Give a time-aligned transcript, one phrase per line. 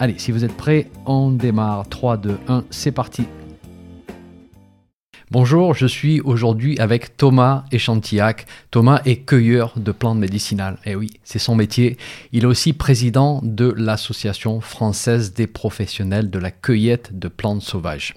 [0.00, 1.88] Allez, si vous êtes prêts, on démarre.
[1.88, 3.24] 3, 2, 1, c'est parti.
[5.32, 8.46] Bonjour, je suis aujourd'hui avec Thomas Échantillac.
[8.70, 10.78] Thomas est cueilleur de plantes médicinales.
[10.84, 11.96] Eh oui, c'est son métier.
[12.30, 18.14] Il est aussi président de l'Association française des professionnels de la cueillette de plantes sauvages.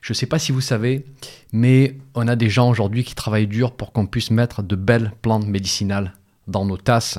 [0.00, 1.06] Je ne sais pas si vous savez,
[1.52, 5.12] mais on a des gens aujourd'hui qui travaillent dur pour qu'on puisse mettre de belles
[5.22, 6.12] plantes médicinales
[6.46, 7.18] dans nos tasses.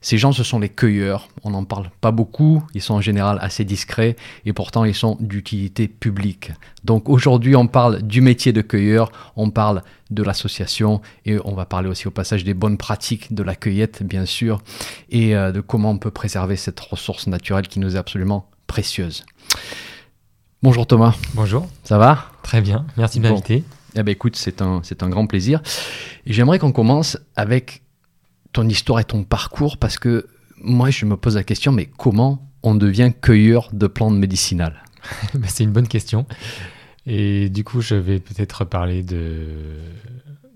[0.00, 1.28] Ces gens, ce sont les cueilleurs.
[1.42, 5.16] On n'en parle pas beaucoup, ils sont en général assez discrets et pourtant ils sont
[5.20, 6.52] d'utilité publique.
[6.84, 11.64] Donc aujourd'hui, on parle du métier de cueilleur, on parle de l'association et on va
[11.64, 14.60] parler aussi au passage des bonnes pratiques de la cueillette, bien sûr,
[15.10, 19.24] et euh, de comment on peut préserver cette ressource naturelle qui nous est absolument précieuse.
[20.62, 21.14] Bonjour Thomas.
[21.34, 21.68] Bonjour.
[21.84, 22.30] Ça va?
[22.42, 23.64] Très bien, merci de m'inviter.
[23.96, 25.62] Eh ben écoute, c'est un, c'est un grand plaisir.
[26.26, 27.83] J'aimerais qu'on commence avec
[28.54, 30.26] ton histoire et ton parcours parce que
[30.62, 34.82] moi, je me pose la question, mais comment on devient cueilleur de plantes médicinales
[35.34, 36.24] bah, C'est une bonne question.
[37.04, 39.48] Et du coup, je vais peut-être parler de,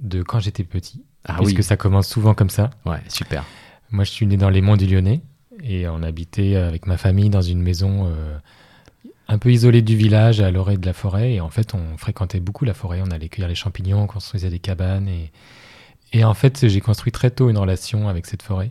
[0.01, 1.05] de quand j'étais petit.
[1.25, 2.71] Ah puisque ça commence souvent comme ça.
[2.87, 3.45] Ouais, super.
[3.91, 5.21] Moi, je suis né dans les monts du Lyonnais
[5.63, 8.39] et on habitait avec ma famille dans une maison euh,
[9.27, 11.35] un peu isolée du village, à l'oreille de la forêt.
[11.35, 13.03] Et en fait, on fréquentait beaucoup la forêt.
[13.05, 15.33] On allait cueillir les champignons, on construisait des cabanes et,
[16.13, 18.71] et en fait, j'ai construit très tôt une relation avec cette forêt.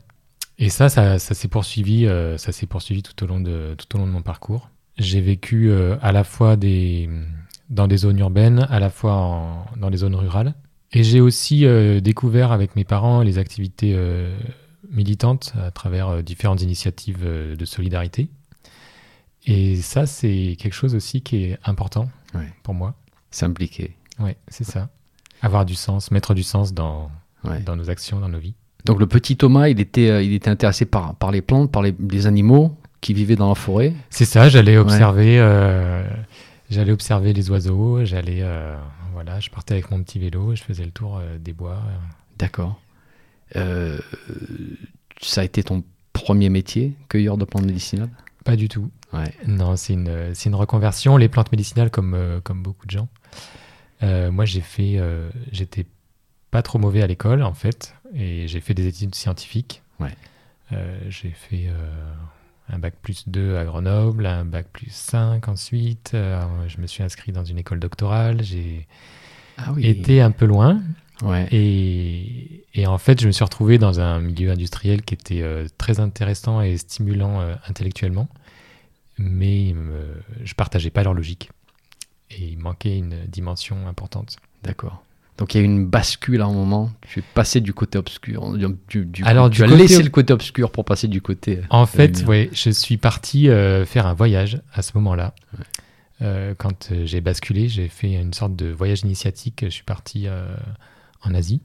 [0.59, 3.99] Et ça, ça, s'est poursuivi, euh, ça s'est poursuivi tout au long de tout au
[3.99, 4.69] long de mon parcours.
[4.97, 7.09] J'ai vécu euh, à la fois des
[7.69, 10.55] dans des zones urbaines, à la fois dans des zones rurales.
[10.93, 13.95] Et j'ai aussi euh, découvert avec mes parents les activités
[14.89, 18.29] militantes à travers différentes initiatives de solidarité.
[19.45, 22.09] Et ça, c'est quelque chose aussi qui est important
[22.63, 22.95] pour moi.
[23.31, 23.95] S'impliquer.
[24.19, 24.89] Oui, c'est ça.
[25.41, 27.11] Avoir du sens, mettre du sens dans,
[27.65, 28.55] dans nos actions, dans nos vies.
[28.87, 31.83] Donc le petit Thomas, il était, euh, il était intéressé par, par les plantes, par
[31.83, 33.93] les, animaux qui vivaient dans la forêt.
[34.09, 36.07] C'est ça, j'allais observer, euh,
[36.69, 38.77] j'allais observer les oiseaux, j'allais, euh,
[39.11, 41.81] voilà, je partais avec mon petit vélo, je faisais le tour des bois.
[42.39, 42.79] D'accord.
[43.53, 48.09] ça a été ton premier métier, cueilleur de plantes médicinales?
[48.45, 48.89] Pas du tout.
[49.11, 49.33] Ouais.
[49.45, 51.17] Non, c'est une, une reconversion.
[51.17, 53.09] Les plantes médicinales, comme, comme beaucoup de gens.
[54.01, 54.97] moi, j'ai fait,
[55.51, 55.85] j'étais
[56.51, 59.81] pas trop mauvais à l'école, en fait, et j'ai fait des études scientifiques.
[59.99, 60.13] Ouais.
[60.73, 62.13] Euh, j'ai fait euh,
[62.69, 66.11] un bac plus 2 à Grenoble, un bac plus 5 ensuite.
[66.13, 68.43] Euh, je me suis inscrit dans une école doctorale.
[68.43, 68.87] J'ai
[69.57, 70.81] ah été un peu loin.
[71.23, 71.47] Ouais.
[71.51, 75.43] Et, et, en fait, je me suis retrouvé dans un milieu industriel qui était
[75.79, 78.27] très intéressant et stimulant intellectuellement,
[79.17, 79.73] mais
[80.43, 81.49] je partageais pas leur logique.
[82.29, 84.37] Et il manquait une dimension importante.
[84.61, 85.03] D'accord.
[85.37, 86.91] Donc il y a eu une bascule à un moment.
[87.01, 88.51] Tu es passé du côté obscur.
[88.89, 91.61] Du, Alors tu as laissé le côté obscur pour passer du côté.
[91.69, 95.35] En fait, oui, je suis parti euh, faire un voyage à ce moment-là.
[96.23, 99.59] Euh, quand euh, j'ai basculé, j'ai fait une sorte de voyage initiatique.
[99.63, 100.27] Je suis parti
[101.23, 101.61] en Asie.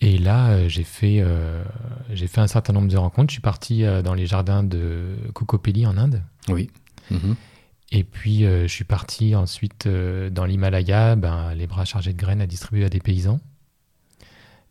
[0.00, 1.24] Et là, j'ai fait,
[2.12, 3.30] j'ai fait un certain nombre de rencontres.
[3.30, 6.22] Je suis parti dans les jardins de Kokopelli en Inde.
[6.48, 6.70] Oui.
[7.10, 7.34] Mhm.
[7.94, 12.18] Et puis, euh, je suis parti ensuite euh, dans l'Himalaya, ben, les bras chargés de
[12.18, 13.38] graines à distribuer à des paysans.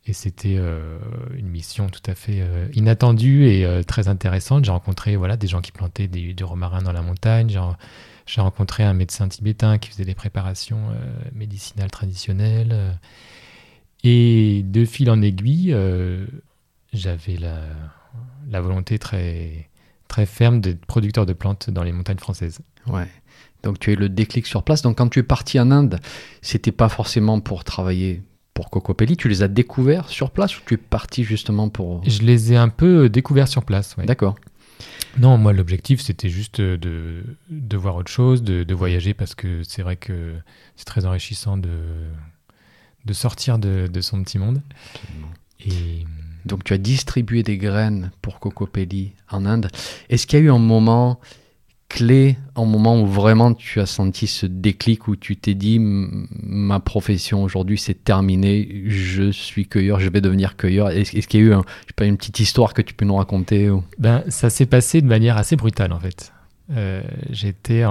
[0.08, 0.98] Et c'était euh,
[1.36, 2.44] une mission tout à fait
[2.74, 4.66] inattendue et très intéressante.
[4.66, 7.56] J'ai rencontré voilà, des gens qui plantaient des, du romarin dans la montagne.
[8.26, 10.90] J'ai rencontré un médecin tibétain qui faisait des préparations
[11.36, 12.98] médicinales traditionnelles.
[14.04, 15.76] Et de fil en aiguille,
[16.94, 17.60] j'avais la,
[18.50, 19.70] la volonté très,
[20.08, 22.60] très ferme d'être producteur de plantes dans les montagnes françaises.
[22.88, 23.08] Ouais.
[23.64, 24.82] Donc tu as eu le déclic sur place.
[24.82, 26.00] Donc quand tu es parti en Inde,
[26.42, 28.24] c'était pas forcément pour travailler
[28.54, 32.04] pour Cocopelli, tu les as découverts sur place ou tu es parti justement pour...
[32.06, 34.36] Je les ai un peu découverts sur place, D'accord.
[35.20, 39.62] Non, moi l'objectif c'était juste de, de, voir autre chose, de, de voyager parce que
[39.64, 40.36] c'est vrai que
[40.76, 41.70] c'est très enrichissant de,
[43.06, 44.62] de sortir de, de son petit monde.
[45.66, 46.06] Et...
[46.46, 49.70] Donc tu as distribué des graines pour Cocopelli en Inde.
[50.10, 51.20] Est-ce qu'il y a eu un moment
[51.94, 56.80] clé en moment où vraiment tu as senti ce déclic où tu t'es dit ma
[56.80, 61.48] profession aujourd'hui c'est terminé, je suis cueilleur, je vais devenir cueilleur Est-ce qu'il y a
[61.48, 61.64] eu un,
[62.02, 65.56] une petite histoire que tu peux nous raconter ben, Ça s'est passé de manière assez
[65.56, 66.32] brutale en fait.
[66.72, 67.02] euh,
[67.32, 67.84] j'étais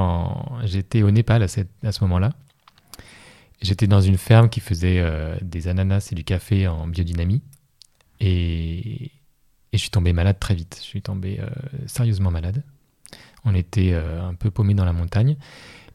[1.03, 2.31] au Népal à, cette- à ce moment-là.
[3.63, 7.43] J'étais dans une ferme qui faisait euh, des ananas et du café en biodynamie.
[8.21, 9.11] Et, et
[9.75, 10.77] je suis tombé malade très vite.
[10.81, 11.47] Je suis tombé euh,
[11.87, 12.63] sérieusement malade.
[13.45, 15.37] On était euh, un peu paumé dans la montagne.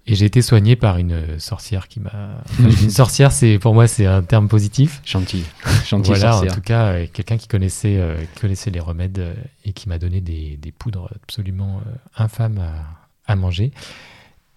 [0.07, 2.43] Et j'ai été soigné par une sorcière qui m'a.
[2.45, 5.01] enfin, une sorcière, c'est pour moi, c'est un terme positif.
[5.03, 5.43] Gentil.
[5.87, 6.51] Gentil Voilà, sorcière.
[6.51, 9.33] en tout cas, euh, quelqu'un qui connaissait, euh, qui connaissait les remèdes euh,
[9.63, 11.81] et qui m'a donné des, des poudres absolument
[12.15, 13.71] infâmes à, à manger.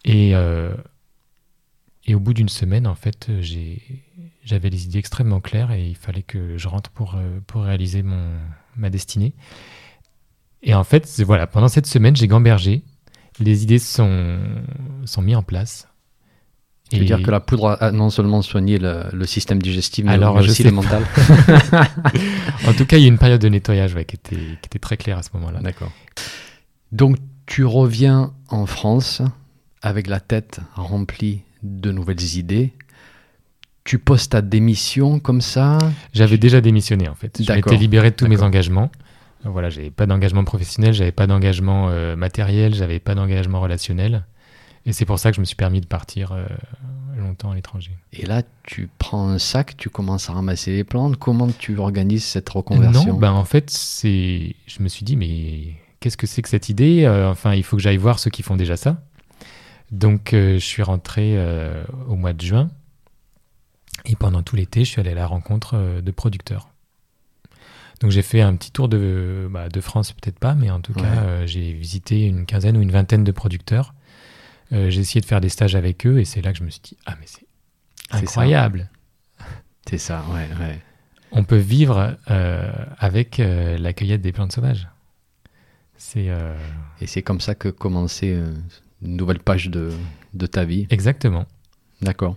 [0.04, 0.32] Et,
[2.06, 3.28] et au bout d'une semaine, en fait,
[4.44, 8.32] j'avais les idées extrêmement claires et il fallait que je rentre pour, pour réaliser mon,
[8.76, 9.34] ma destinée.
[10.62, 12.82] Et en fait, voilà, pendant cette semaine, j'ai gambergé.
[13.40, 14.38] Les idées sont,
[15.04, 15.88] sont mises en place.
[16.92, 20.36] Veux dire que la poudre a non seulement soigné le, le système digestif, mais, Alors,
[20.36, 20.70] aussi pas.
[20.70, 21.04] mentales.
[22.66, 24.66] En tout cas, il y a eu une période de nettoyage ouais, qui, était, qui
[24.66, 25.60] était très claire à ce moment-là.
[25.60, 25.92] D'accord.
[26.92, 27.16] Donc,
[27.46, 29.22] tu reviens en France
[29.82, 32.72] avec la tête remplie de nouvelles idées.
[33.84, 35.78] Tu poses ta démission comme ça?
[36.12, 37.42] J'avais déjà démissionné en fait.
[37.42, 38.90] Je m'étais libéré de tous mes engagements.
[39.44, 44.24] Voilà, j'avais pas d'engagement professionnel, j'avais pas d'engagement euh, matériel, j'avais pas d'engagement relationnel.
[44.84, 46.46] Et c'est pour ça que je me suis permis de partir euh,
[47.16, 47.92] longtemps à l'étranger.
[48.12, 51.16] Et là, tu prends un sac, tu commences à ramasser les plantes.
[51.16, 53.12] Comment tu organises cette reconversion?
[53.12, 56.68] Non, ben en fait, c'est, je me suis dit mais qu'est-ce que c'est que cette
[56.68, 57.04] idée?
[57.04, 59.02] Euh, Enfin, il faut que j'aille voir ceux qui font déjà ça.
[59.90, 61.38] Donc, euh, je suis rentré
[62.08, 62.68] au mois de juin.
[64.04, 66.70] Et pendant tout l'été, je suis allé à la rencontre de producteurs.
[68.00, 70.92] Donc j'ai fait un petit tour de, bah, de France, peut-être pas, mais en tout
[70.92, 71.02] Ouais.
[71.02, 73.94] cas, euh, j'ai visité une quinzaine ou une vingtaine de producteurs.
[74.72, 76.70] Euh, j'ai essayé de faire des stages avec eux et c'est là que je me
[76.70, 77.46] suis dit, ah mais c'est
[78.10, 78.88] incroyable.
[79.88, 80.78] C'est ça, ouais, ouais.
[81.32, 84.86] On peut vivre euh, avec la cueillette des plantes sauvages.
[85.96, 86.28] C'est
[87.00, 88.32] Et c'est comme ça que commençait
[89.02, 89.90] une nouvelle page de,
[90.34, 90.86] de ta vie.
[90.90, 91.46] exactement.
[92.02, 92.36] D'accord.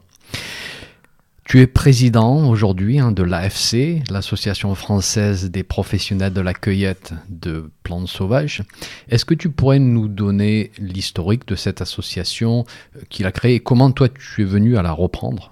[1.52, 7.70] Tu es président aujourd'hui hein, de l'AFC, l'Association française des professionnels de la cueillette de
[7.84, 8.64] plantes sauvages.
[9.10, 12.64] Est-ce que tu pourrais nous donner l'historique de cette association
[12.96, 15.52] euh, qu'il a créée et comment toi tu es venu à la reprendre?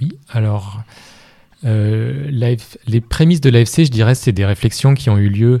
[0.00, 0.80] Oui, alors
[1.66, 5.60] euh, les prémices de l'AFC, je dirais, c'est des réflexions qui ont eu lieu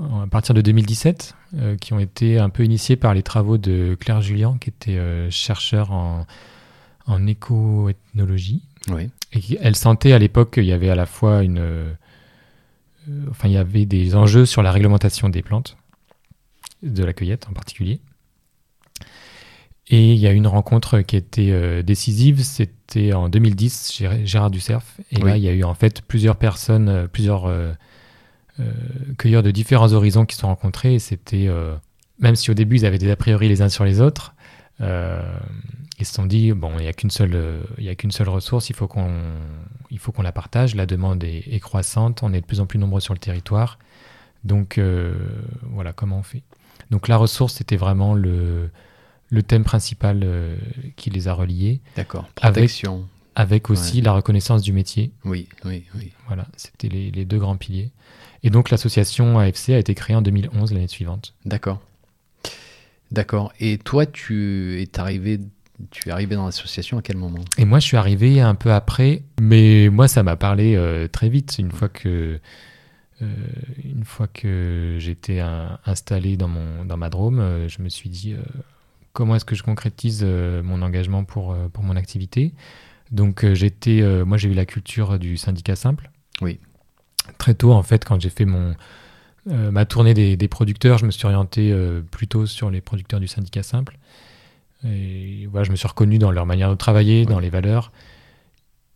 [0.00, 3.56] euh, à partir de 2017, euh, qui ont été un peu initiées par les travaux
[3.56, 5.00] de Claire Julien, qui était
[5.30, 6.26] chercheur en,
[7.06, 8.62] en éco-ethnologie.
[8.88, 9.10] Oui.
[9.32, 11.58] Et qui- elle sentait à l'époque qu'il y avait à la fois une.
[11.58, 11.92] euh,
[13.30, 15.76] enfin, il y avait des enjeux sur la réglementation des plantes,
[16.82, 18.00] de la cueillette en particulier.
[19.88, 24.26] Et il y a eu une rencontre qui était euh, décisive, c'était en 2010 chez
[24.26, 24.98] Gérard Ducerf.
[25.12, 25.30] Et Oui.
[25.30, 27.72] là, il y a eu en fait plusieurs personnes, euh, plusieurs euh,
[29.18, 30.94] cueilleurs de différents horizons qui se sont rencontrés.
[30.94, 31.48] Et c'était,
[32.18, 34.34] même si au début ils avaient des a priori les uns sur les autres,
[35.98, 38.10] ils se sont dit bon, il n'y a qu'une seule, euh, il y a qu'une
[38.12, 39.10] seule ressource, il faut qu'on,
[39.90, 40.74] il faut qu'on la partage.
[40.74, 43.78] La demande est, est croissante, on est de plus en plus nombreux sur le territoire.
[44.44, 45.14] Donc euh,
[45.62, 46.42] voilà comment on fait.
[46.90, 48.70] Donc la ressource, c'était vraiment le,
[49.30, 50.56] le thème principal euh,
[50.96, 52.28] qui les a reliés, D'accord.
[52.42, 53.08] Avec- Protection.
[53.34, 54.02] avec aussi Ouais.
[54.04, 55.10] la reconnaissance du métier.
[55.24, 56.12] Oui, oui, oui.
[56.26, 57.90] Voilà, c'était les, les deux grands piliers.
[58.44, 61.34] Et donc l'association AFC a été créée en 2011, l'année suivante.
[61.44, 61.80] D'accord.
[63.12, 63.52] D'accord.
[63.60, 65.40] Et toi, tu es arrivé,
[65.90, 67.44] tu es arrivé dans l'association à quel moment?
[67.58, 71.28] Et moi, je suis arrivé un peu après, mais moi, ça m'a parlé euh, très
[71.28, 71.56] vite.
[71.58, 72.40] Une fois que,
[73.22, 73.26] euh,
[73.84, 75.40] une fois que j'étais
[75.84, 78.34] installé dans, mon, dans ma Drôme, euh, je me suis dit
[79.12, 82.52] comment est-ce que je concrétise mon engagement pour, pour mon activité?
[83.10, 86.10] Donc, j'étais, moi, j'ai eu la culture du syndicat simple.
[86.42, 86.58] Oui.
[87.38, 88.74] Très tôt, en fait, quand j'ai fait mon,
[89.46, 91.74] ma tournée des, des producteurs, je me suis orienté
[92.10, 93.98] plutôt sur les producteurs du syndicat simple.
[94.84, 97.92] Et voilà, je me suis reconnu dans leur manière de travailler, dans les valeurs.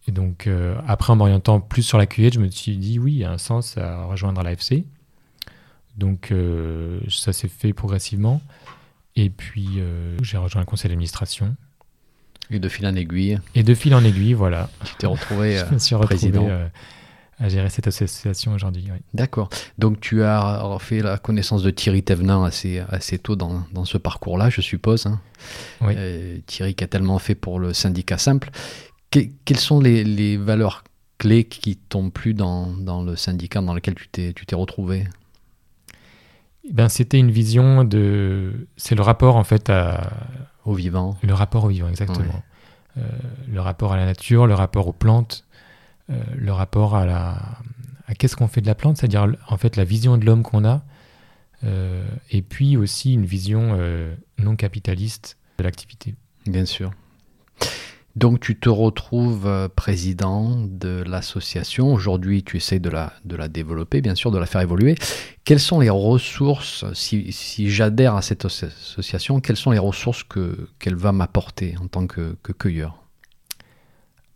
[0.08, 3.12] Et donc, euh, après, en m'orientant plus sur la cueillette, je me suis dit, oui,
[3.12, 4.84] il y a un sens à rejoindre l'AFC.
[5.96, 8.40] Donc, euh, ça s'est fait progressivement.
[9.16, 11.54] Et puis, euh, j'ai rejoint le conseil d'administration.
[12.50, 15.58] Et de fil en aiguille, Et de fil en aiguille, voilà, tu t'es retrouvé.
[15.68, 16.48] je me suis retrouvé président.
[17.40, 18.84] À gérer cette association aujourd'hui.
[18.92, 18.98] oui.
[19.14, 19.48] D'accord.
[19.78, 23.98] Donc tu as fait la connaissance de Thierry Thévenin assez, assez tôt dans, dans ce
[23.98, 25.06] parcours-là, je suppose.
[25.06, 25.20] hein.
[25.80, 25.94] Oui.
[25.96, 28.50] Euh, Thierry qui a tellement fait pour le syndicat simple.
[29.10, 30.84] Que- quelles sont les, les valeurs
[31.18, 35.06] clés qui t'ont plu dans, dans le syndicat dans lequel tu t'es, tu t'es retrouvé?
[36.68, 38.68] Eh Ben, c'était une vision de.
[38.76, 40.10] C'est le rapport en fait à
[40.66, 42.42] au vivant le rapport au vivant exactement.
[42.98, 43.00] Euh,
[43.48, 45.44] le rapport à la nature, le rapport aux plantes,
[46.34, 47.58] le rapport à la
[48.06, 50.64] à qu'est-ce qu'on fait de la plante, c'est-à-dire en fait la vision de l'homme qu'on
[50.64, 50.82] a
[52.30, 53.78] et puis aussi une vision
[54.38, 56.14] non capitaliste de l'activité.
[56.46, 56.90] Bien sûr.
[58.16, 61.92] Donc tu te retrouves euh, président de l'association.
[61.92, 64.96] Aujourd'hui, tu essaies de la, de la développer, bien sûr, de la faire évoluer.
[65.44, 70.68] Quelles sont les ressources, si, si j'adhère à cette association, quelles sont les ressources que,
[70.78, 72.99] qu'elle va m'apporter en tant que, cueilleur?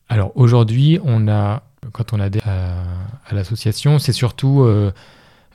[0.09, 4.93] Alors aujourd'hui, on a, quand on adhère à, l'association, c'est surtout euh,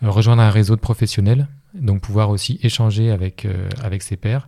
[0.01, 4.48] rejoindre un réseau de professionnels, donc pouvoir aussi échanger avec, euh, avec ses pairs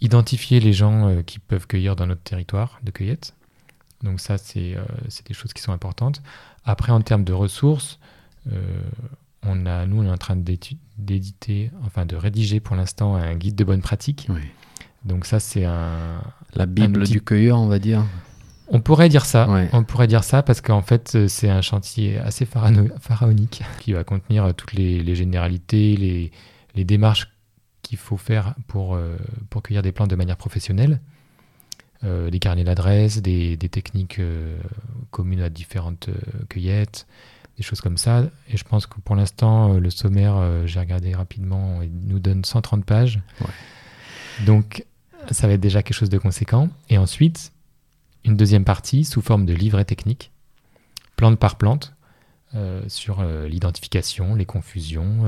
[0.00, 3.34] identifier les gens euh, qui peuvent cueillir dans notre territoire de cueillette.
[4.02, 4.82] Donc ça, c'est euh,
[5.26, 6.22] des choses qui sont importantes.
[6.64, 7.98] Après, en termes de ressources,
[8.50, 8.82] euh,
[9.42, 13.56] on a, nous, on est en train d'éditer, enfin de rédiger pour l'instant un guide
[13.56, 14.28] de bonne pratique.
[15.04, 16.20] Donc ça, c'est un...
[16.54, 18.04] La Bible du cueilleur, on va dire.
[18.70, 19.48] On pourrait dire ça.
[19.72, 24.54] On pourrait dire ça parce qu'en fait, c'est un chantier assez pharaonique qui va contenir
[24.54, 26.30] toutes les, généralités, les,
[26.74, 27.28] les démarches
[27.82, 29.16] qu'il faut faire pour, euh,
[29.50, 31.00] pour cueillir des plantes de manière professionnelle.
[32.02, 34.58] Euh, des carnets d'adresse, des, des, techniques euh,
[35.10, 36.08] communes à différentes
[36.48, 37.06] cueillettes,
[37.58, 38.22] des choses comme ça.
[38.48, 42.86] Et je pense que pour l'instant, le sommaire, j'ai regardé rapidement, il nous donne 130
[42.86, 43.20] pages.
[44.46, 44.86] Donc,
[45.30, 46.70] ça va être déjà quelque chose de conséquent.
[46.88, 47.52] Et ensuite,
[48.24, 50.32] une deuxième partie sous forme de livret technique,
[51.16, 51.94] plante par plante,
[52.88, 55.24] sur l'identification, les confusions,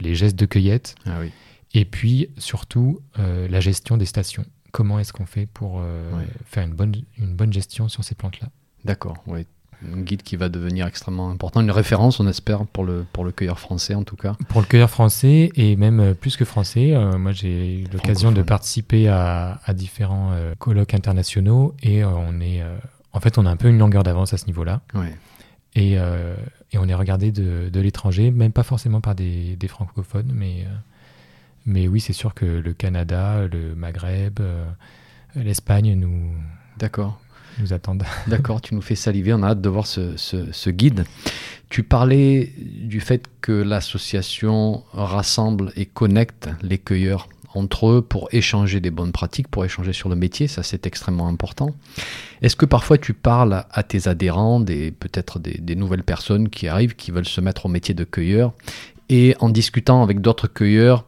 [0.00, 0.96] les gestes de cueillette.
[1.06, 1.30] Ah oui.
[1.74, 4.46] Et puis surtout euh, la gestion des stations.
[4.72, 6.10] Comment est-ce qu'on fait pour euh,
[6.44, 8.48] faire une bonne, une bonne gestion sur ces plantes-là?
[8.84, 9.46] D'accord, oui.
[9.84, 13.32] Un guide qui va devenir extrêmement important, une référence, on espère, pour le, pour le
[13.32, 14.36] cueilleur français en tout cas.
[14.48, 16.94] Pour le cueilleur français et même euh, plus que français.
[17.18, 22.62] moi, j'ai eu l'occasion de participer à, à différents colloques internationaux et on est,
[23.12, 24.80] en fait, on a un peu une longueur d'avance à ce niveau-là.
[24.94, 25.14] Ouais.
[25.74, 30.32] Et, et, on est regardé de, de l'étranger, même pas forcément par des, des francophones,
[30.34, 30.66] mais
[31.68, 34.64] mais oui, c'est sûr que le Canada, le Maghreb, euh,
[35.36, 36.32] l'Espagne nous,
[36.78, 37.20] D'accord.
[37.60, 38.04] Nous attendent.
[38.26, 41.04] D'accord, tu nous fais saliver, on a hâte de voir ce, guide.
[41.70, 48.80] Tu parlais du fait que l'association rassemble et connecte les cueilleurs entre eux pour échanger
[48.80, 51.74] des bonnes pratiques, pour échanger sur le métier, ça c'est extrêmement important.
[52.42, 56.68] Est-ce que parfois tu parles à tes adhérents, des, peut-être des, des, nouvelles personnes qui
[56.68, 58.52] arrivent, qui veulent se mettre au métier de cueilleur,
[59.08, 61.06] et en discutant avec d'autres cueilleurs,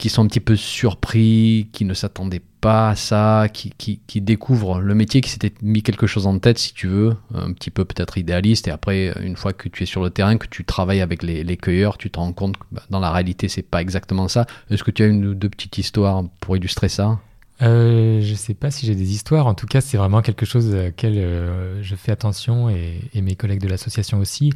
[0.00, 4.94] qui sont un petit peu surpris, qui ne s'attendaient pas à ça, qui, découvrent le
[4.94, 8.16] métier, qui s'était mis quelque chose en tête, si tu veux, un petit peu peut-être
[8.16, 8.66] idéaliste.
[8.66, 11.56] Et après, une fois que tu es sur le terrain, que tu travailles avec les,
[11.58, 14.46] cueilleurs, tu te rends compte que bah, dans la réalité, c'est pas exactement ça.
[14.70, 17.18] Est-ce que tu as une ou deux petites histoires pour illustrer ça?
[17.60, 19.46] Euh, je sais pas si j'ai des histoires.
[19.46, 23.60] En tout cas, c'est vraiment quelque chose auquel euh, je fais attention et mes collègues
[23.60, 24.50] de l'association aussi.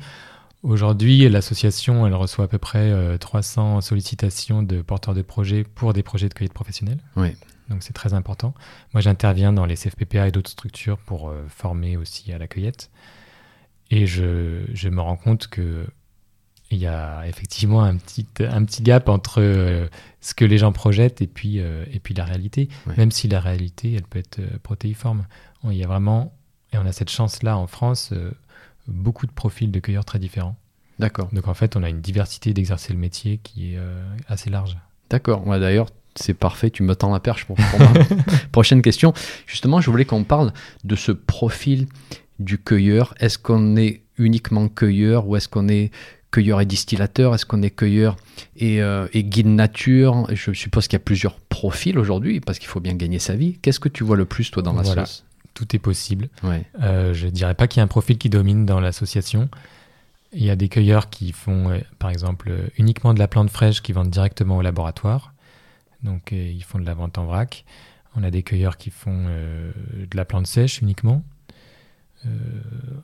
[0.65, 5.93] Aujourd'hui, l'association, elle reçoit à peu près 300 euh, sollicitations de porteurs de projets pour
[5.93, 7.01] des projets de cueillette professionnelle.
[7.17, 7.37] Oui.
[7.69, 8.55] Donc c'est très important.
[8.95, 12.91] Moi, j'interviens dans les CFPPA et d'autres structures pour euh, former aussi à la cueillette.
[13.91, 15.87] Et je, je me rends compte que
[16.71, 19.87] il y a effectivement un petit, un petit gap entre euh,
[20.23, 22.71] ce que les gens projettent et puis, et puis la réalité.
[22.97, 25.27] Même si la réalité, elle peut être protéiforme.
[25.65, 26.35] Il y a vraiment,
[26.73, 28.15] et on a cette chance-là en France,
[28.89, 30.57] beaucoup de profils de cueilleurs très différents.
[30.99, 31.29] D'accord.
[31.33, 34.77] Donc en fait, on a une diversité d'exercer le métier qui est euh, assez large.
[35.11, 35.45] D'accord.
[35.45, 37.93] D'ailleurs, c'est parfait, tu me tends la perche pour, pour ma
[38.53, 39.13] prochaine question.
[39.47, 40.53] Justement, je voulais qu'on parle
[40.85, 41.87] de ce profil
[42.39, 43.15] du cueilleur.
[43.19, 45.91] Est-ce qu'on est uniquement cueilleur ou est-ce qu'on est
[46.31, 47.35] cueilleur et distillateur?
[47.35, 48.17] Est-ce qu'on est cueilleur
[48.57, 50.27] et, euh, et, guide nature?
[50.33, 53.59] Je suppose qu'il y a plusieurs profils aujourd'hui parce qu'il faut bien gagner sa vie.
[53.63, 55.07] Qu'est-ce que tu vois le plus toi dans la voilà.
[55.07, 55.25] sauce?
[55.55, 56.29] Tout est possible.
[56.43, 56.65] Ouais.
[56.83, 59.49] Euh, je ne dirais pas qu'il y a un profil qui domine dans l'association.
[60.33, 63.51] Il y a des cueilleurs qui font, euh, par exemple, euh, uniquement de la plante
[63.51, 65.33] fraîche qui vendent directement au laboratoire.
[66.03, 67.65] Donc, ils font de la vente en vrac.
[68.15, 71.23] On a des cueilleurs qui font de la plante sèche uniquement,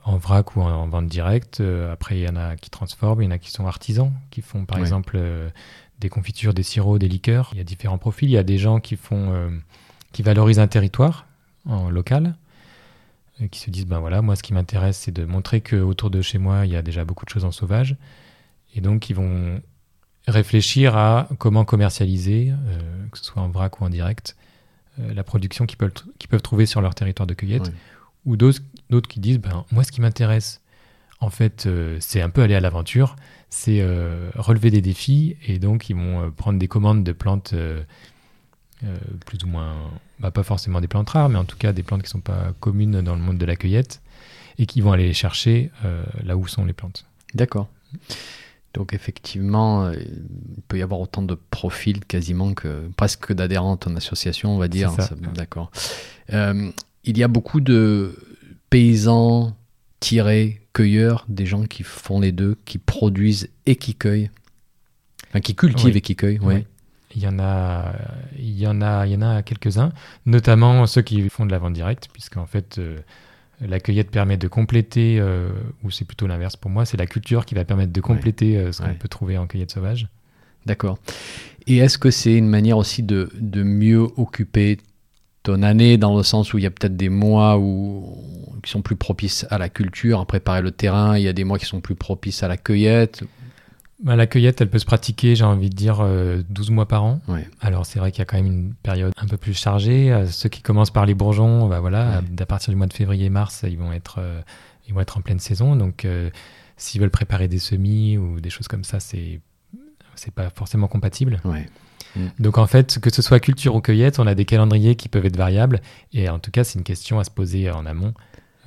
[0.05, 1.63] en vrac ou en, vente directe.
[1.91, 4.43] après, il y en a qui transforment, il y en a qui sont artisans, qui
[4.43, 5.19] font, par exemple,
[5.99, 7.49] des confitures, des sirops, des liqueurs.
[7.53, 8.29] Il y a différents profils.
[8.29, 9.51] Il y a des gens qui font,
[10.13, 11.25] qui valorisent un territoire
[11.65, 12.35] en local
[13.49, 16.23] qui se disent ben voilà, moi ce qui m'intéresse c'est de montrer que autour de
[16.23, 17.97] chez moi il y a déjà beaucoup de choses en sauvage.
[18.75, 19.61] Et donc ils vont
[20.29, 24.37] réfléchir à comment commercialiser, euh, que ce soit en vrac ou en direct,
[24.99, 27.73] euh, la production qu'ils peuvent, trouver sur leur territoire de cueillette,
[28.25, 30.61] ou d'autres, d'autres qui disent ben moi ce qui m'intéresse
[31.21, 33.17] en fait euh, c'est un peu aller à l'aventure,
[33.49, 33.83] c'est
[34.37, 35.37] relever des défis.
[35.47, 37.55] Et donc ils vont prendre des commandes de plantes
[39.27, 39.77] plus ou moins
[40.19, 42.21] bah, pas forcément des plantes rares, mais en tout cas des plantes qui ne sont
[42.21, 44.01] pas communes dans le monde de la cueillette
[44.59, 47.07] et qui vont aller chercher euh, là où sont les plantes.
[47.35, 47.69] D'accord.
[48.75, 53.79] Donc effectivement, euh, il peut y avoir autant de profils quasiment que presque d'adhérents à
[53.79, 54.93] ton association, on va dire.
[54.93, 55.11] Ça.
[55.35, 55.71] D'accord.
[56.33, 56.71] Euh,
[57.05, 58.17] il y a beaucoup de
[58.69, 59.57] paysans
[59.99, 64.31] tirés, cueilleurs, des gens qui font les deux, qui produisent et qui cueillent.
[65.29, 65.97] Enfin, qui cultivent Oui.
[65.97, 66.41] et qui cueillent.
[66.43, 66.65] Oui.
[67.15, 67.93] Il y en a,
[68.39, 69.93] il y en a, il y en a quelques-uns,
[70.27, 72.99] notamment ceux qui font de la vente directe, puisqu'en fait, euh,
[73.61, 75.51] la cueillette permet de compléter, euh,
[75.83, 78.73] ou c'est plutôt l'inverse pour moi, c'est la culture qui va permettre de compléter euh,
[78.73, 80.09] ce qu'on peut trouver en cueillette sauvage.
[80.67, 80.99] D'accord.
[81.67, 84.79] Et est-ce que c'est une manière aussi de, de mieux occuper
[85.43, 88.15] ton année dans le sens où il y a peut-être des mois où,
[88.63, 91.45] qui sont plus propices à la culture, à préparer le terrain, il y a des
[91.45, 93.25] mois qui sont plus propices à la cueillette
[94.03, 97.05] Bah, la cueillette, elle peut se pratiquer, j'ai envie de dire, euh, 12 mois par
[97.05, 97.21] an.
[97.29, 97.47] Ouais.
[97.61, 100.11] Alors c'est vrai qu'il y a quand même une période un peu plus chargée.
[100.13, 102.43] Euh, ceux qui commencent par les bourgeons, bah voilà, Ouais.
[102.43, 104.41] à partir du mois de février-mars, ils vont être, euh,
[104.89, 105.77] ils vont être en pleine saison.
[105.77, 106.31] Donc euh,
[106.79, 109.41] s'ils veulent préparer des semis ou des choses comme ça, c'est
[110.15, 111.41] c'est pas forcément compatible.
[111.45, 111.67] Ouais.
[112.41, 115.25] Donc en fait, que ce soit culture ou cueillette, on a des calendriers qui peuvent
[115.25, 115.81] être variables.
[116.13, 118.13] Et en tout cas, c'est une question à se poser en amont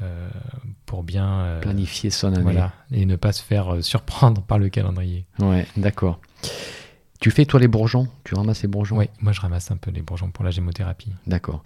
[0.01, 0.29] euh,
[0.85, 2.41] pour bien euh, Planifier son année.
[2.41, 5.25] voilà et ne pas se faire euh, surprendre par le calendrier.
[5.39, 6.19] Ouais, d'accord.
[7.19, 8.07] Tu fais toi les bourgeons?
[8.23, 8.97] Tu ramasses les bourgeons?
[8.97, 11.11] Oui, moi je ramasse un peu les bourgeons pour la gémothérapie.
[11.27, 11.63] D'accord.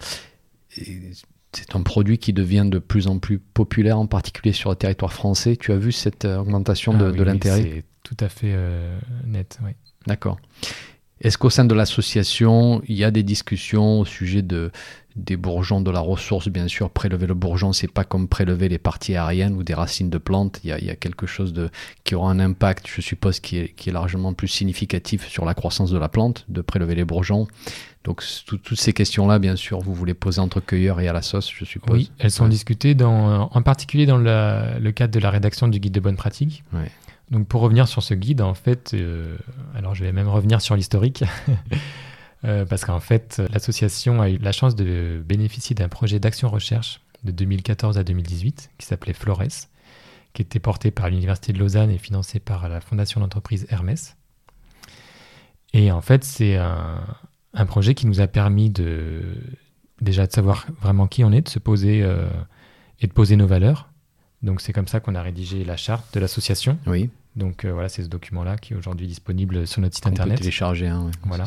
[0.70, 5.12] C'est un produit qui devient de plus en plus populaire, en particulier sur le territoire
[5.12, 5.56] français.
[5.56, 7.62] Tu as vu cette augmentation de, Ah de oui, l'intérêt?
[7.62, 9.72] C'est tout à fait euh, net, oui.
[10.06, 10.38] D'accord.
[11.20, 14.70] Est-ce qu'au sein de l'association, il y a des discussions au sujet de,
[15.16, 16.48] des bourgeons de la ressource?
[16.48, 20.10] Bien sûr, prélever le bourgeon, c'est pas comme prélever les parties aériennes ou des racines
[20.10, 20.60] de plantes.
[20.62, 21.70] Il y a, il y a quelque chose de,
[22.04, 25.54] qui aura un impact, je suppose, qui est, qui est largement plus significatif sur la
[25.54, 27.48] croissance de la plante, de prélever les bourgeons.
[28.04, 31.20] Donc, tout- toutes ces questions-là, bien sûr, vous voulez poser entre cueilleurs et à la
[31.22, 31.96] sauce, je suppose.
[31.96, 32.50] Oui, elles sont Ouais.
[32.50, 36.16] discutées dans, en particulier dans la- le cadre de la rédaction du guide de bonne
[36.16, 36.62] pratique.
[36.72, 36.90] Ouais.
[37.30, 39.36] Donc pour revenir sur ce guide, en fait, euh,
[39.74, 41.24] alors je vais même revenir sur l'historique,
[42.44, 47.32] euh, parce qu'en fait, l'association a eu la chance de bénéficier d'un projet d'action-recherche de
[47.32, 49.68] 2014 à 2018 qui s'appelait Flores,
[50.32, 54.16] qui était porté par l'Université de Lausanne et financé par la fondation d'entreprise Hermès.
[55.74, 57.04] Et en fait, c'est un,
[57.54, 59.36] un projet qui nous a permis de
[60.00, 62.28] déjà de savoir vraiment qui on est, de se poser euh,
[63.00, 63.87] et de poser nos valeurs.
[64.42, 66.78] Donc c'est comme ça qu'on a rédigé la charte de l'association.
[66.86, 70.10] Oui, Donc euh, voilà, c'est ce document-là qui est aujourd'hui disponible sur notre site on
[70.10, 70.38] peut internet.
[70.38, 70.86] télécharger.
[70.86, 71.46] hein, ouais, Voilà.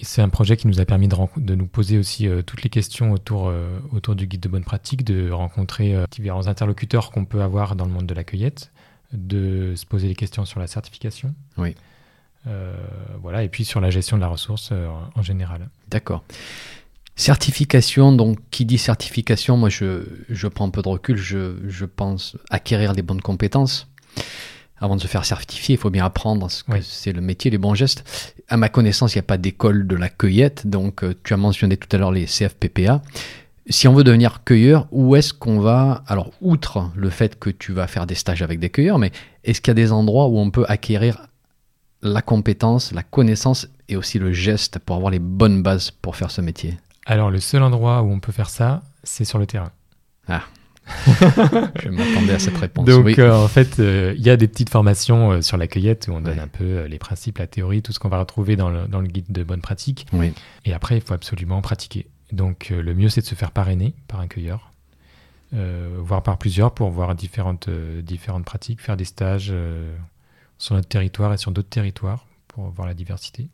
[0.00, 2.70] c'est un projet qui nous a permis de, de nous poser aussi euh, toutes les
[2.70, 7.42] questions autour, euh, autour du guide de bonne pratique, de rencontrer différents interlocuteurs qu'on peut
[7.42, 8.72] avoir dans le monde de la cueillette,
[9.12, 11.34] de se poser des questions sur la certification.
[11.56, 11.74] Oui.
[13.22, 14.72] Voilà, et puis sur la gestion de la ressource
[15.14, 15.68] en général.
[15.88, 16.24] D'accord.
[17.20, 21.84] Certification, donc qui dit certification, moi je, je prends un peu de recul, je, je
[21.84, 23.88] pense acquérir les bonnes compétences.
[24.78, 26.78] Avant de se faire certifier, il faut bien apprendre ce que Oui.
[26.82, 28.34] c'est le métier, les bons gestes.
[28.48, 31.36] À ma connaissance, il n'y a pas d'école de la cueillette, donc euh, tu as
[31.36, 33.02] mentionné tout à l'heure les CFPPA.
[33.68, 37.72] Si on veut devenir cueilleur, où est-ce qu'on va Alors, outre le fait que tu
[37.74, 39.12] vas faire des stages avec des cueilleurs, mais
[39.44, 41.26] est-ce qu'il y a des endroits où on peut acquérir
[42.00, 46.30] la compétence, la connaissance et aussi le geste pour avoir les bonnes bases pour faire
[46.30, 46.78] ce métier?
[47.10, 49.72] Alors le seul endroit où on peut faire ça, c'est sur le terrain.
[50.28, 52.84] Je m'attendais à cette réponse.
[52.86, 53.14] Donc oui.
[53.18, 56.12] euh, en fait, euh, il y a des petites formations euh, sur la cueillette où
[56.12, 56.40] on donne Ouais.
[56.44, 59.08] un peu les principes, la théorie, tout ce qu'on va retrouver dans le, dans le
[59.08, 60.06] guide de bonne pratique.
[60.12, 60.32] oui.
[60.64, 62.06] Et après, il faut absolument pratiquer.
[62.32, 64.70] Donc le mieux, c'est de se faire parrainer par un cueilleur,
[65.52, 69.52] voire par plusieurs pour voir différentes, différentes pratiques, faire des stages
[70.58, 73.48] sur notre territoire et sur d'autres territoires pour voir la diversité.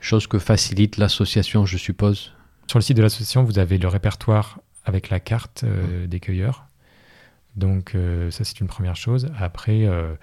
[0.00, 2.32] Chose que facilite l'association, je suppose.
[2.70, 6.68] Sur le site de l'association, vous avez le répertoire avec la carte euh, des cueilleurs.
[7.56, 9.28] Donc euh, ça, c'est une première chose.
[9.40, 10.14] Après, euh,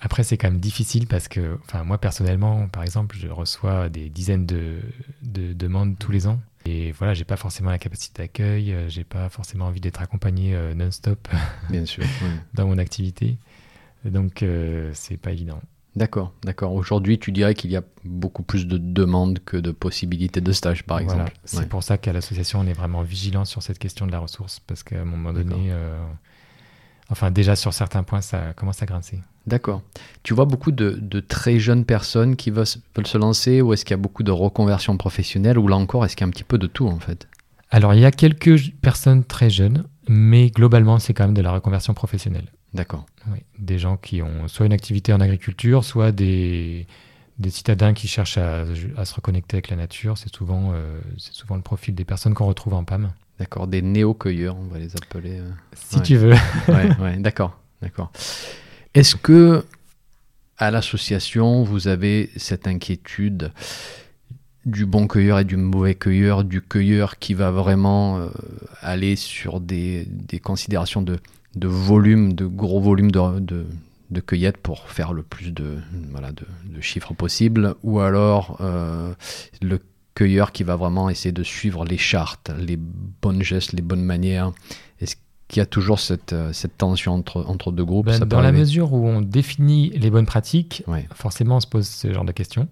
[0.00, 4.08] après c'est quand même difficile parce que, enfin, moi personnellement, par exemple, je reçois des
[4.08, 4.78] dizaines de,
[5.20, 6.40] de demandes tous les ans.
[6.64, 11.28] Et voilà, j'ai pas forcément la capacité d'accueil, j'ai pas forcément envie d'être accompagné non-stop
[11.68, 12.04] Bien sûr.
[12.22, 12.30] oui.
[12.54, 13.36] dans mon activité.
[14.06, 14.42] Donc
[14.94, 15.60] c'est pas évident.
[15.96, 16.72] D'accord, d'accord.
[16.74, 20.84] Aujourd'hui, tu dirais qu'il y a beaucoup plus de demandes que de possibilités de stage,
[20.84, 21.12] par Voilà.
[21.24, 21.32] exemple.
[21.44, 21.66] C'est Ouais.
[21.66, 24.82] pour ça qu'à l'association, on est vraiment vigilant sur cette question de la ressource, parce
[24.84, 25.98] qu'à un moment donné, euh,
[27.10, 29.18] enfin déjà sur certains points, ça commence à grincer.
[29.46, 29.82] D'accord.
[30.22, 33.72] Tu vois beaucoup de, de très jeunes personnes qui veulent, se- veulent se lancer ou
[33.72, 36.28] est-ce qu'il y a beaucoup de reconversion professionnelle ou là encore, est-ce qu'il y a
[36.28, 37.26] un petit peu de tout en fait?
[37.70, 41.52] Alors il y a quelques personnes très jeunes, mais globalement, c'est quand même de la
[41.52, 42.46] reconversion professionnelle.
[42.74, 43.06] D'accord.
[43.32, 43.38] Oui.
[43.58, 46.86] Des gens qui ont soit une activité en agriculture, soit des,
[47.38, 48.64] des citadins qui cherchent à,
[48.96, 50.16] à se reconnecter avec la nature.
[50.18, 53.12] C'est souvent, euh, c'est souvent le profil des personnes qu'on retrouve en PAM.
[53.38, 53.66] D'accord.
[53.66, 55.38] Des néo-cueilleurs, on va les appeler.
[55.40, 55.50] euh.
[55.74, 56.02] Si Ouais.
[56.02, 56.32] tu veux.
[56.68, 58.12] ouais, ouais, d'accord, d'accord.
[58.94, 59.64] Est-ce que,
[60.58, 63.50] à l'association, vous avez cette inquiétude
[64.66, 68.28] du bon cueilleur et du mauvais cueilleur, du cueilleur qui va vraiment euh,
[68.82, 71.18] aller sur des, des considérations de,
[71.54, 73.66] de, volume, de gros volume de, de,
[74.10, 75.78] de, cueillette pour faire le plus de,
[76.10, 79.12] voilà, de, chiffres possible, ou alors euh,
[79.60, 79.80] le
[80.14, 84.52] cueilleur qui va vraiment essayer de suivre les chartes, les bonnes gestes, les bonnes manières.
[85.00, 85.16] Est-ce
[85.48, 88.06] qu'il y a toujours cette, euh, cette tension entre, entre deux groupes?
[88.06, 90.84] Ben, Dans la mesure où on définit les bonnes pratiques,
[91.14, 92.68] forcément on se pose ce genre de questions.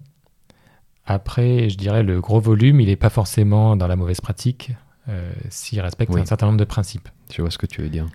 [1.09, 4.73] Après, je dirais, le gros volume, il n'est pas forcément dans la mauvaise pratique
[5.07, 7.09] euh, s'il respecte un certain nombre de principes.
[7.33, 8.05] Je vois ce que tu veux dire.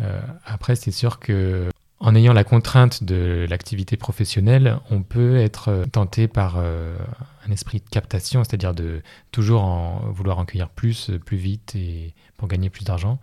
[0.00, 1.68] Euh, après, c'est sûr que
[2.00, 7.78] en ayant la contrainte de l'activité professionnelle, on peut être euh, tenté par un esprit
[7.78, 12.70] de captation, c'est-à-dire de toujours en, vouloir en cueillir plus, plus vite et pour gagner
[12.70, 13.18] plus d'argent.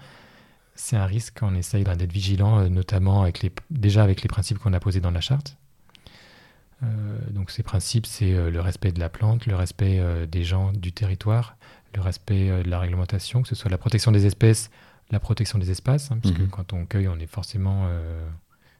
[0.75, 3.27] C'est un risque, on essaye d'être vigilant, notamment
[3.69, 5.57] déjà avec les principes qu'on a posés dans la charte.
[6.83, 6.87] Euh,
[7.31, 10.71] donc ces principes, c'est euh, le respect de la plante, le respect euh, des gens
[10.71, 11.57] du territoire,
[11.95, 14.69] le respect de la réglementation, que ce soit la protection des espèces,
[15.11, 16.49] la protection des espaces, hein, puisque mhm.
[16.49, 17.89] quand on cueille, on est forcément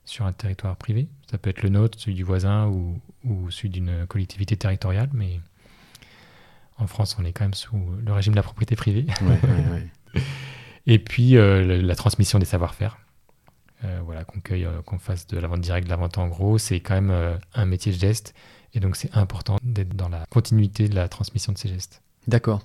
[0.06, 1.08] sur un territoire privé.
[1.30, 5.39] Ça peut être le nôtre, celui du voisin ou, ou celui d'une collectivité territoriale, mais
[6.78, 9.06] en France, on est quand même sous le régime de la propriété privée.
[10.88, 12.98] Et puis la transmission des savoir-faire.
[13.86, 16.28] Euh, voilà, qu'on cueille, euh, qu'on fasse de la vente directe, de la vente en
[16.28, 18.34] gros, c'est quand même euh, un métier de geste.
[18.74, 22.02] Et donc, c'est important d'être dans la continuité de la transmission de ces gestes.
[22.30, 22.62] D'accord.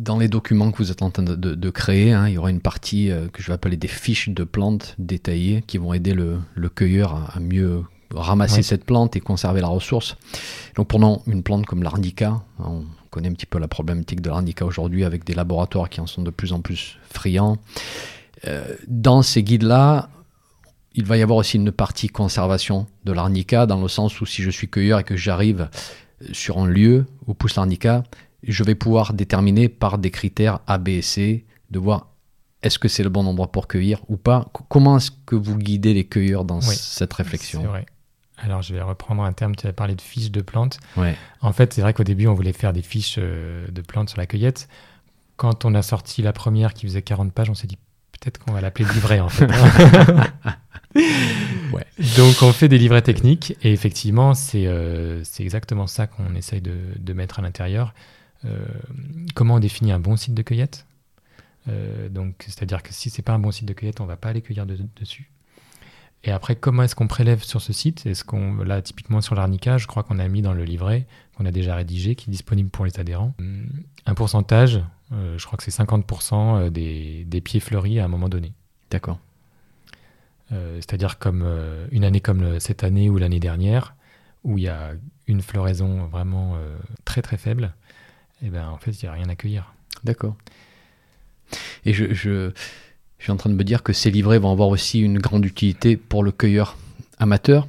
[0.00, 2.60] Dans les documents que vous êtes en train de, créer, hein, il y aura une
[2.60, 7.32] partie que je vais appeler des fiches de plantes détaillées qui vont aider le, cueilleur
[7.34, 7.82] à, mieux
[8.14, 10.16] ramasser cette plante et conserver la ressource.
[10.76, 14.30] Donc pendant une plante comme l'arnica, hein, on connaît un petit peu la problématique de
[14.30, 17.58] l'arnica aujourd'hui avec des laboratoires qui en sont de plus en plus friands.
[18.86, 20.08] dans ces guides-là,
[20.94, 24.42] il va y avoir aussi une partie conservation de l'arnica, dans le sens où si
[24.42, 25.68] je suis cueilleur et que j'arrive
[26.32, 28.02] sur un lieu où pousse l'arnica,
[28.42, 32.08] je vais pouvoir déterminer par des critères A, B et C, de voir
[32.62, 34.46] est-ce que c'est le bon endroit pour cueillir ou pas.
[34.68, 37.62] Comment est-ce que vous guidez les cueilleurs dans cette réflexion?
[37.62, 37.86] C'est vrai.
[38.42, 40.78] Alors, je vais reprendre un terme, tu as parlé de fiches de plantes.
[41.40, 44.18] En fait, c'est vrai qu'au début, on voulait faire des fiches euh, de plantes sur
[44.18, 44.68] la cueillette.
[45.36, 47.78] Quand on a sorti la première qui faisait 40 pages, on s'est dit
[48.20, 49.46] peut-être qu'on va l'appeler livret en fait.
[50.94, 51.86] ouais.
[52.18, 56.74] Donc on fait des livrets techniques et effectivement c'est euh, exactement ça qu'on essaye de,
[56.98, 57.94] de, mettre à l'intérieur.
[58.44, 58.64] Euh,
[59.34, 60.86] comment on définit un bon site de cueillette
[61.68, 64.30] euh, Donc c'est-à-dire que si c'est pas un bon site de cueillette, on va pas
[64.30, 65.30] aller cueillir dessus.
[66.22, 68.04] Et après, comment est-ce qu'on prélève sur ce site?
[68.04, 71.46] Est-ce qu'on là typiquement sur l'arnica, je crois qu'on a mis dans le livret qu'on
[71.46, 73.34] a déjà rédigé, qui est disponible pour les adhérents,
[74.04, 74.82] un pourcentage.
[75.10, 78.52] je crois que c'est 50% des, des pieds fleuris à un moment donné.
[78.90, 79.18] D'accord.
[80.52, 83.94] Euh, c'est-à-dire comme euh, une année comme cette année ou l'année dernière,
[84.42, 84.92] où il y a
[85.26, 87.74] une floraison vraiment euh, très très faible,
[88.42, 89.72] et eh ben en fait il n'y a rien à cueillir.
[90.04, 90.36] D'accord.
[91.84, 92.52] Et je, je,
[93.18, 95.96] suis en train de me dire que ces livrets vont avoir aussi une grande utilité
[95.96, 96.76] pour le cueilleur
[97.18, 97.68] amateur,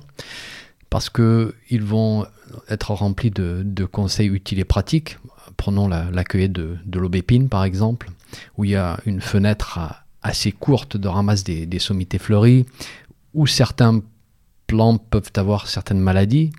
[0.90, 2.26] parce qu'ils vont
[2.70, 5.18] être remplis de, de, conseils utiles et pratiques.
[5.58, 8.10] Prenons la, cueillette de, de l'aubépine par exemple,
[8.58, 9.80] où il y a une fenêtre
[10.24, 12.66] assez courte de ramasse des, sommités fleuries,
[13.34, 14.02] où certains
[14.68, 16.52] plants peuvent avoir certaines maladies.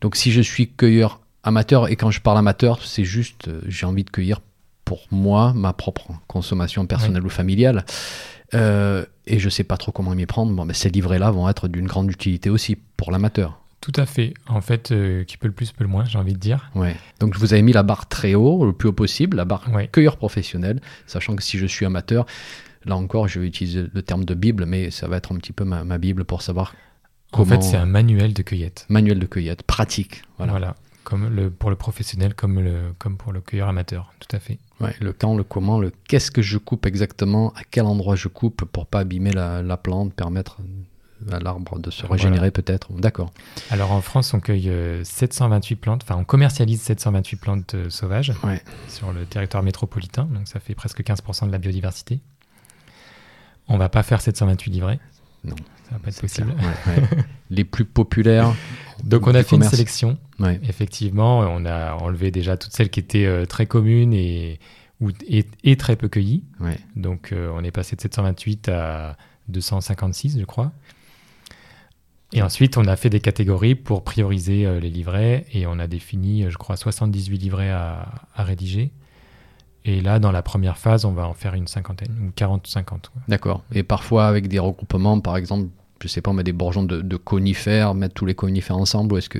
[0.00, 3.86] Donc si je suis cueilleur amateur, et quand je parle amateur, c'est juste, euh, j'ai
[3.86, 4.40] envie de cueillir
[4.84, 7.84] pour moi, ma propre consommation personnelle ou familiale,
[8.54, 11.48] euh, et je ne sais pas trop comment m'y prendre, bon, mais ces livrets-là vont
[11.48, 13.58] être d'une grande utilité aussi pour l'amateur.
[13.80, 14.34] Tout à fait.
[14.46, 16.70] En fait, euh, qui peut le plus peut le moins, j'ai envie de dire.
[16.76, 16.94] Ouais.
[17.18, 19.64] Donc, je vous avais mis la barre très haut, le plus haut possible, la barre
[19.90, 22.26] cueilleur professionnel, sachant que si je suis amateur,
[22.84, 25.52] Là encore, je vais utiliser le terme de Bible, mais ça va être un petit
[25.52, 26.74] peu ma, Bible pour savoir
[27.30, 27.46] comment.
[27.46, 28.86] En fait, c'est un manuel de cueillette.
[28.88, 30.22] Manuel de cueillette, pratique.
[30.38, 30.74] Voilà.
[31.04, 34.58] Comme le, pour le professionnel, comme, le, comme pour le cueilleur amateur, tout à fait.
[34.80, 38.28] Ouais, le quand, le comment, le qu'est-ce que je coupe exactement, à quel endroit je
[38.28, 40.58] coupe pour pas abîmer la, plante, permettre
[41.30, 42.92] à l'arbre de se régénérer peut-être.
[42.92, 43.32] D'accord.
[43.70, 44.70] Alors en France, on cueille
[45.04, 48.32] 728 euh, plantes, enfin on commercialise 728 plantes euh, sauvages
[48.88, 52.20] sur le territoire métropolitain, donc ça fait presque 15% de la biodiversité.
[53.68, 55.00] On va pas faire 728 livrets.
[55.44, 55.56] Non.
[55.88, 56.54] Ça va pas être possible.
[57.50, 58.54] Les plus populaires.
[59.04, 60.18] Donc on a fait une sélection.
[60.62, 64.58] Effectivement, on a enlevé déjà toutes celles qui étaient euh, très communes et,
[65.28, 66.44] et, très peu cueillies.
[66.96, 69.16] Donc euh, on est passé de 728 à
[69.48, 70.72] 256, je crois.
[72.34, 75.86] Et ensuite, on a fait des catégories pour prioriser euh, les livrets et on a
[75.86, 78.90] défini, je crois, 78 livrets à rédiger.
[79.84, 83.10] Et là, dans la première phase, on va en faire une cinquantaine, ou 40-50.
[83.28, 83.62] D'accord.
[83.72, 85.68] Et parfois avec des regroupements, par exemple,
[86.00, 89.28] je sais pas, mais des bourgeons de, conifères, mettre tous les conifères ensemble ou est-ce
[89.28, 89.38] que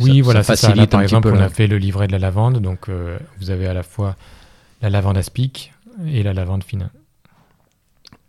[0.00, 2.88] oui, voilà, ça facilite par exemple, on a fait le livret de la lavande, donc
[2.88, 4.16] euh, vous avez à la fois
[4.82, 5.72] la lavande aspic
[6.06, 6.90] et la lavande fine.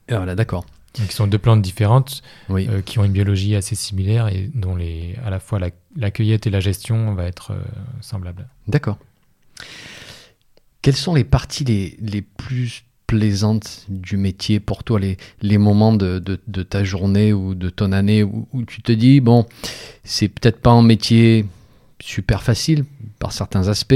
[0.10, 0.66] Ah, voilà, d'accord.
[0.98, 4.76] Donc, qui sont deux plantes différentes, euh, qui ont une biologie assez similaire et dont
[4.76, 7.62] les, à la fois la, cueillette et la gestion va être euh,
[8.02, 8.48] semblables.
[8.68, 8.98] D'accord.
[10.86, 16.20] Quelles sont les parties les, plus plaisantes du métier pour toi, les, moments de,
[16.62, 19.48] ta journée ou de ton année où, tu te dis, bon,
[20.04, 21.48] c'est peut-être pas un métier
[22.00, 22.86] super facile
[23.18, 23.96] par certains aspects,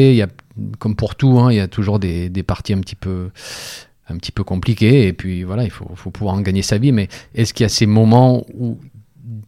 [0.80, 5.14] comme pour tout, hein, il y a toujours des, parties un petit peu compliquées, et
[5.14, 7.86] puis voilà, il faut, pouvoir en gagner sa vie, mais est-ce qu'il y a ces
[7.86, 8.80] moments où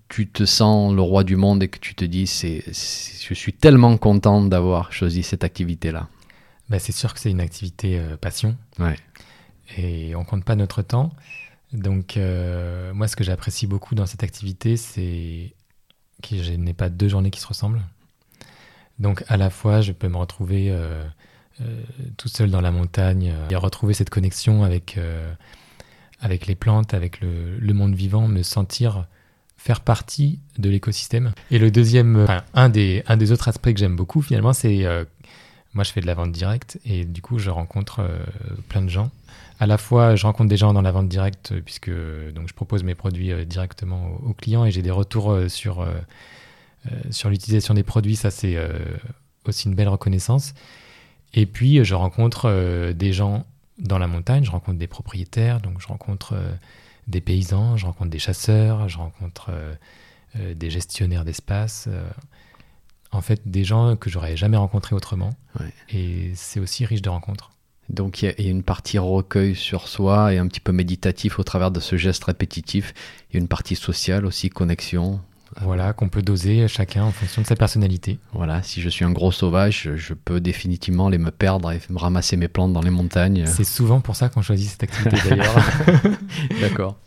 [0.09, 3.97] tu te sens le roi du monde et que tu te dis, je suis tellement
[3.97, 6.07] content d'avoir choisi cette activité-là?
[6.71, 8.57] Bah, C'est sûr que c'est une activité euh, passion.
[8.79, 8.95] Ouais
[9.77, 11.11] et on compte pas notre temps.
[11.73, 15.53] Donc, euh, moi, ce que j'apprécie beaucoup dans cette activité, c'est
[16.21, 17.81] que je n'ai pas deux journées qui se ressemblent.
[18.99, 21.03] Donc, à la fois, je peux me retrouver euh,
[22.17, 24.99] tout seul dans la montagne et retrouver cette connexion avec,
[26.19, 29.07] avec les plantes, avec le, le, monde vivant, me sentir
[29.57, 31.33] faire partie de l'écosystème.
[31.51, 34.85] Et le deuxième, un, des, un des autres aspects que j'aime beaucoup, finalement, c'est
[35.73, 38.01] moi, je fais de la vente directe et du coup, je rencontre
[38.69, 39.09] plein de gens
[39.61, 41.91] à la fois, je rencontre des gens dans la vente directe, euh, puisque
[42.33, 45.87] donc, je propose mes produits euh, directement aux, clients et j'ai des retours euh, sur,
[47.11, 48.15] sur l'utilisation des produits.
[48.15, 48.57] Ça, c'est
[49.45, 50.55] aussi une belle reconnaissance.
[51.35, 53.45] Et puis, je rencontre des gens
[53.77, 56.35] dans la montagne, je rencontre des propriétaires, donc je rencontre
[57.07, 59.51] des paysans, je rencontre des chasseurs, je rencontre
[60.35, 61.87] des gestionnaires d'espace.
[63.11, 65.31] En fait, des gens que j'aurais jamais rencontrés autrement.
[65.89, 67.51] Et c'est aussi riche de rencontres.
[67.89, 71.43] Donc il y, a une partie recueil sur soi et un petit peu méditatif au
[71.43, 72.93] travers de ce geste répétitif.
[73.29, 75.19] Il y a une partie sociale aussi, connexion.
[75.59, 78.17] Voilà, qu'on peut doser chacun en fonction de sa personnalité.
[78.31, 81.97] Voilà, si je suis un gros sauvage, je peux définitivement aller me perdre et me
[81.97, 83.45] ramasser mes plantes dans les montagnes.
[83.45, 85.55] C'est souvent pour ça qu'on choisit cette activité d'ailleurs.
[86.61, 86.97] D'accord.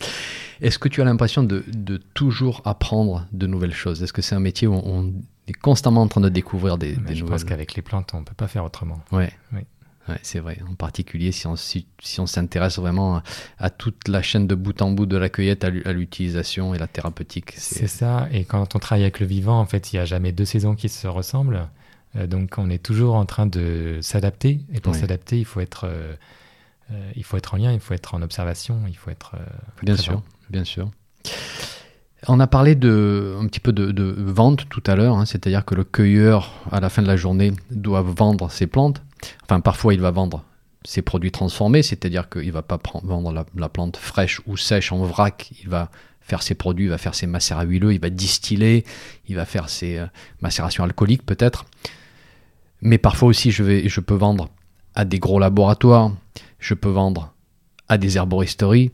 [0.61, 4.03] Est-ce que tu as l'impression de, de, toujours apprendre de nouvelles choses?
[4.03, 5.14] Est-ce que c'est un métier où on
[5.49, 8.21] est constamment en train de découvrir des, des nouvelles Je pense qu'avec les plantes, on
[8.21, 9.01] ne peut pas faire autrement.
[9.13, 9.33] Ouais.
[9.53, 9.61] Oui
[10.23, 10.59] c'est vrai.
[10.71, 11.87] En particulier, si on, si,
[12.19, 13.23] on s'intéresse vraiment
[13.59, 16.87] à, toute la chaîne de bout en bout de la cueillette à l'utilisation et la
[16.87, 17.55] thérapeutique.
[17.57, 18.29] C'est ça.
[18.33, 20.75] Et quand on travaille avec le vivant, en fait, il n'y a jamais deux saisons
[20.75, 21.69] qui se ressemblent.
[22.17, 24.61] Euh, donc, on est toujours en train de s'adapter.
[24.73, 26.15] Et pour s'adapter, il faut être, euh,
[26.93, 29.37] euh, il faut être en lien, il faut être en observation, il faut être.
[29.83, 30.91] bien sûr, bien sûr.
[32.29, 35.27] On a parlé de, un petit peu de, vente tout à l'heure, hein.
[35.27, 39.03] c'est-à-dire que le cueilleur, à la fin de la journée, doit vendre ses plantes.
[39.45, 40.45] Enfin, parfois, il va vendre
[40.85, 45.03] ses produits transformés, c'est-à-dire qu'il ne va pas vendre la, plante fraîche ou sèche en
[45.05, 48.85] vrac, il va faire ses produits, il va faire ses macérats huileux, il va distiller,
[49.29, 50.07] il va faire ses euh,
[50.41, 51.65] macérations alcooliques peut-être.
[52.81, 54.51] Mais parfois aussi, je, peux vendre
[54.95, 56.13] à des gros laboratoires,
[56.59, 57.35] je peux vendre
[57.89, 58.91] à des herboristeries.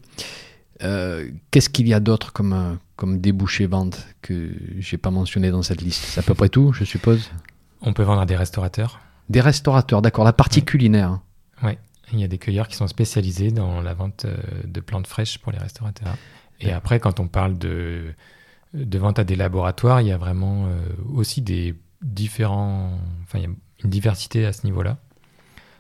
[0.83, 5.51] Euh, qu'est-ce qu'il y a d'autre comme, euh, comme débouché vente que j'ai pas mentionné
[5.51, 6.05] dans cette liste?
[6.05, 7.31] C'est à peu près tout, je suppose?
[7.83, 9.01] On peut vendre à des restaurateurs.
[9.29, 11.21] Des restaurateurs, d'accord, la partie culinaire.
[11.63, 11.73] Oui,
[12.13, 15.39] il y a des cueilleurs qui sont spécialisés dans la vente euh, de plantes fraîches
[15.39, 16.17] pour les restaurateurs.
[16.61, 18.13] Et après, quand on parle de,
[18.75, 20.81] de vente à des laboratoires, il y a vraiment euh,
[21.15, 22.99] aussi des différents.
[23.23, 23.51] Enfin, il y a
[23.85, 24.99] une diversité à ce niveau-là.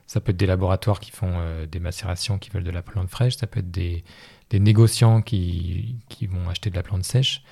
[0.07, 3.09] Ça peut être des laboratoires qui font euh, des macérations, qui veulent de la plante
[3.09, 3.37] fraîche.
[3.37, 4.05] Ça peut être des,
[4.51, 7.43] des négociants qui, qui, vont acheter de la plante sèche.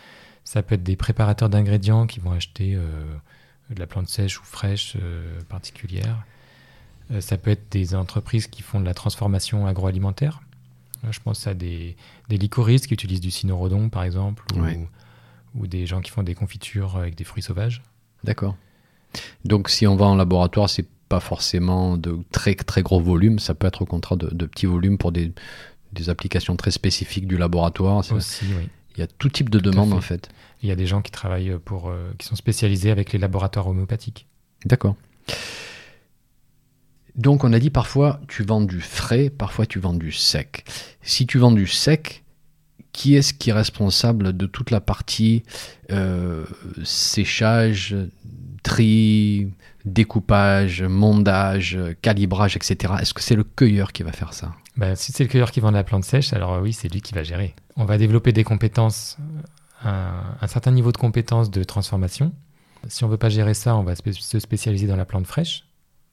[0.45, 2.77] Ça peut être des préparateurs d'ingrédients qui vont acheter
[3.75, 6.25] de la plante sèche ou fraîche euh, particulière.
[7.11, 10.41] Euh, ça peut être des entreprises qui font de la transformation agroalimentaire.
[11.11, 11.97] je pense à des,
[12.29, 14.45] des licoristes qui utilisent du cynorhodon, par exemple,
[15.55, 17.83] ou, des gens qui font des confitures avec des fruits sauvages.
[18.25, 18.57] D'accord.
[19.45, 23.55] Donc, si on va en laboratoire, c'est pas forcément de très très gros volumes, ça
[23.55, 25.33] peut être au contraire de, petits volumes pour des,
[25.99, 27.99] des, applications très spécifiques du laboratoire.
[28.13, 28.69] Aussi, oui.
[28.97, 30.29] Il y a tout type de demande en fait.
[30.63, 33.69] Il y a des gens qui travaillent pour, euh, qui sont spécialisés avec les laboratoires
[33.69, 34.27] homéopathiques.
[34.65, 34.97] D'accord.
[37.15, 40.65] Donc on a dit parfois tu vends du frais, parfois tu vends du sec.
[41.03, 42.25] Si tu vends du sec,
[42.93, 45.43] qui est-ce qui est responsable de toute la partie
[45.91, 46.45] euh,
[46.85, 47.95] séchage,
[48.62, 49.49] tri,
[49.85, 52.94] découpage, mondage, calibrage, etc.
[53.01, 54.55] Est-ce que c'est le cueilleur qui va faire ça?
[54.77, 57.14] Bah, Si c'est le cueilleur qui vend la plante sèche, alors oui, c'est lui qui
[57.14, 57.55] va gérer.
[57.77, 59.16] On va développer des compétences,
[59.85, 62.33] un, un certain niveau de compétences de transformation.
[62.87, 65.64] Si on veut pas gérer ça, on va se spécialiser dans la plante fraîche.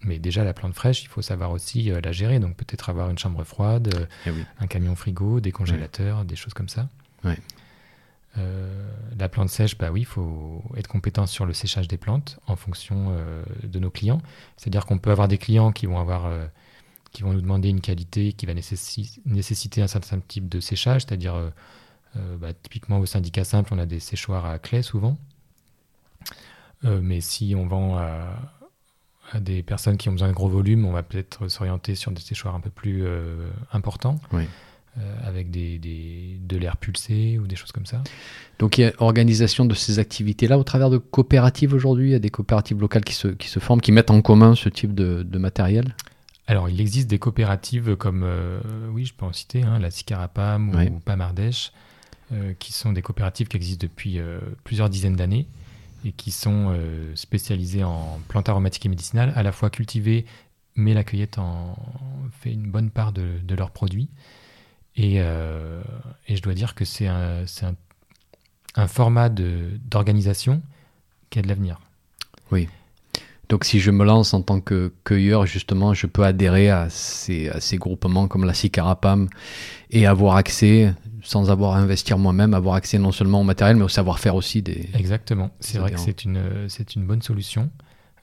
[0.02, 2.40] Mais déjà, la plante fraîche, il faut savoir aussi euh, la gérer.
[2.40, 6.70] Donc peut-être avoir une chambre froide, eh un camion frigo, des congélateurs, des choses comme
[6.70, 6.90] ça.
[9.18, 12.56] La plante sèche, bah oui, il faut être compétent sur le séchage des plantes en
[12.56, 13.16] fonction
[13.64, 14.22] de nos clients.
[14.58, 15.98] C'est-à-dire qu'on peut avoir des clients qui vont
[17.24, 21.50] vont nous demander une qualité qui va nécessiter un certain type de séchage, c'est-à-dire euh,
[22.18, 25.18] euh, bah, typiquement au syndicat simple, on a des séchoirs à clé souvent.
[26.84, 28.30] Euh, mais si on vend à,
[29.40, 32.54] des personnes qui ont besoin de gros volumes, on va peut-être s'orienter sur des séchoirs
[32.54, 33.08] un peu plus
[33.72, 34.20] importants.
[35.24, 38.02] Avec des, de l'air pulsé ou des choses comme ça.
[38.60, 42.16] Donc il y a organisation de ces activités-là au travers de coopératives aujourd'hui Il y
[42.16, 44.96] a des coopératives locales qui se, qui se forment, qui mettent en commun ce type
[44.96, 45.96] de, de matériel
[46.48, 48.60] alors, il existe des coopératives comme, euh,
[48.92, 51.72] oui, je peux en citer, hein, la Sicarapam ou Pamardèche,
[52.32, 55.48] euh, qui sont des coopératives qui existent depuis euh, plusieurs dizaines d'années
[56.04, 56.78] et qui sont
[57.16, 60.28] spécialisées en plantes aromatiques et médicinales, à la fois cultivées,
[60.76, 61.76] mais la cueillette en
[62.30, 64.08] fait une bonne part de, leurs produits.
[64.98, 67.76] Et, je dois dire que c'est un, un,
[68.76, 70.62] un, format d'organisation
[71.30, 71.80] qui a de l'avenir.
[72.52, 72.70] Oui.
[73.50, 77.52] Donc si je me lance en tant que cueilleur, justement, je peux adhérer à ces,
[77.60, 79.30] ces groupements comme la Sicarapam
[79.92, 83.84] et avoir accès, sans avoir à investir moi-même, avoir accès non seulement au matériel, mais
[83.84, 84.90] au savoir-faire aussi des...
[84.96, 87.70] Exactement, c'est vrai que c'est une, c'est une bonne solution.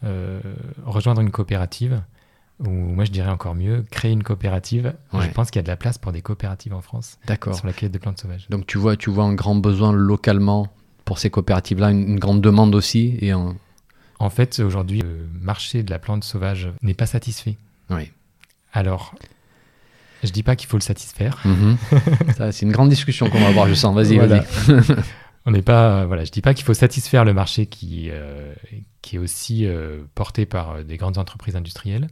[0.04, 0.40] Euh,
[0.85, 2.02] rejoindre une coopérative,
[2.66, 4.94] ou moi je dirais encore mieux, créer une coopérative.
[5.12, 7.72] Je pense qu'il y a de la place pour des coopératives en France sur la
[7.72, 8.46] quête de plantes sauvages.
[8.51, 10.68] Donc tu vois, tu vois un grand besoin localement
[11.05, 13.57] pour ces coopératives-là, une, une grande demande aussi, et un
[14.22, 17.57] en fait, aujourd'hui, le marché de la plante sauvage n'est pas satisfait.
[17.90, 18.09] Oui.
[18.72, 19.16] Alors,
[20.22, 21.40] je dis pas qu'il faut le satisfaire.
[21.44, 21.77] Mhm.
[22.53, 23.92] c'est une grande discussion qu'on va avoir, je sens.
[23.92, 24.44] Vas-y, vas-y.
[25.44, 28.55] On n'est pas, voilà, je dis pas qu'il faut satisfaire le marché qui, euh,
[29.01, 32.07] qui est aussi euh, porté par euh, des grandes entreprises industrielles.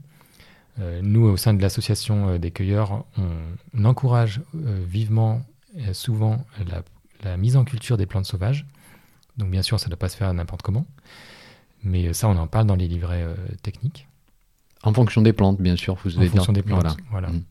[1.02, 5.42] Nous, au sein de l'association des cueilleurs, on, encourage vivement
[5.76, 6.82] et souvent la,
[7.22, 8.66] la, mise en culture des plantes sauvages.
[9.36, 10.86] Donc, bien sûr, ça ne doit pas se faire n'importe comment.
[11.82, 14.06] Mais ça, on en parle dans les livrets euh, techniques.
[14.82, 15.96] En fonction des plantes, bien sûr.
[16.04, 17.28] Vous en fonction des plantes, voilà.
[17.28, 17.42] Mm.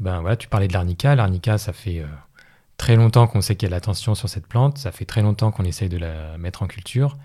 [0.00, 1.14] Ben voilà, tu parlais de l'arnica.
[1.14, 2.06] L'arnica, ça fait euh,
[2.76, 4.78] très longtemps qu'on sait qu'il y a de l'attention sur cette plante.
[4.78, 7.16] Ça fait très longtemps qu'on essaye de la mettre en culture.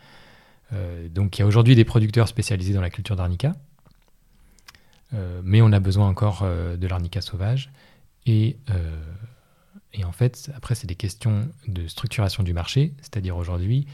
[0.74, 3.54] Euh, donc il y a aujourd'hui des producteurs spécialisés dans la culture d'arnica.
[5.44, 7.72] Mais on a besoin encore de l'arnica sauvage.
[8.26, 8.58] Et,
[9.94, 12.94] et, en fait, après, c'est des questions de structuration du marché.
[13.02, 13.88] C'est-à-dire aujourd'hui,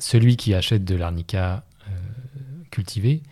[0.00, 1.92] celui qui achète de l'arnica euh,
[2.70, 3.22] cultivé,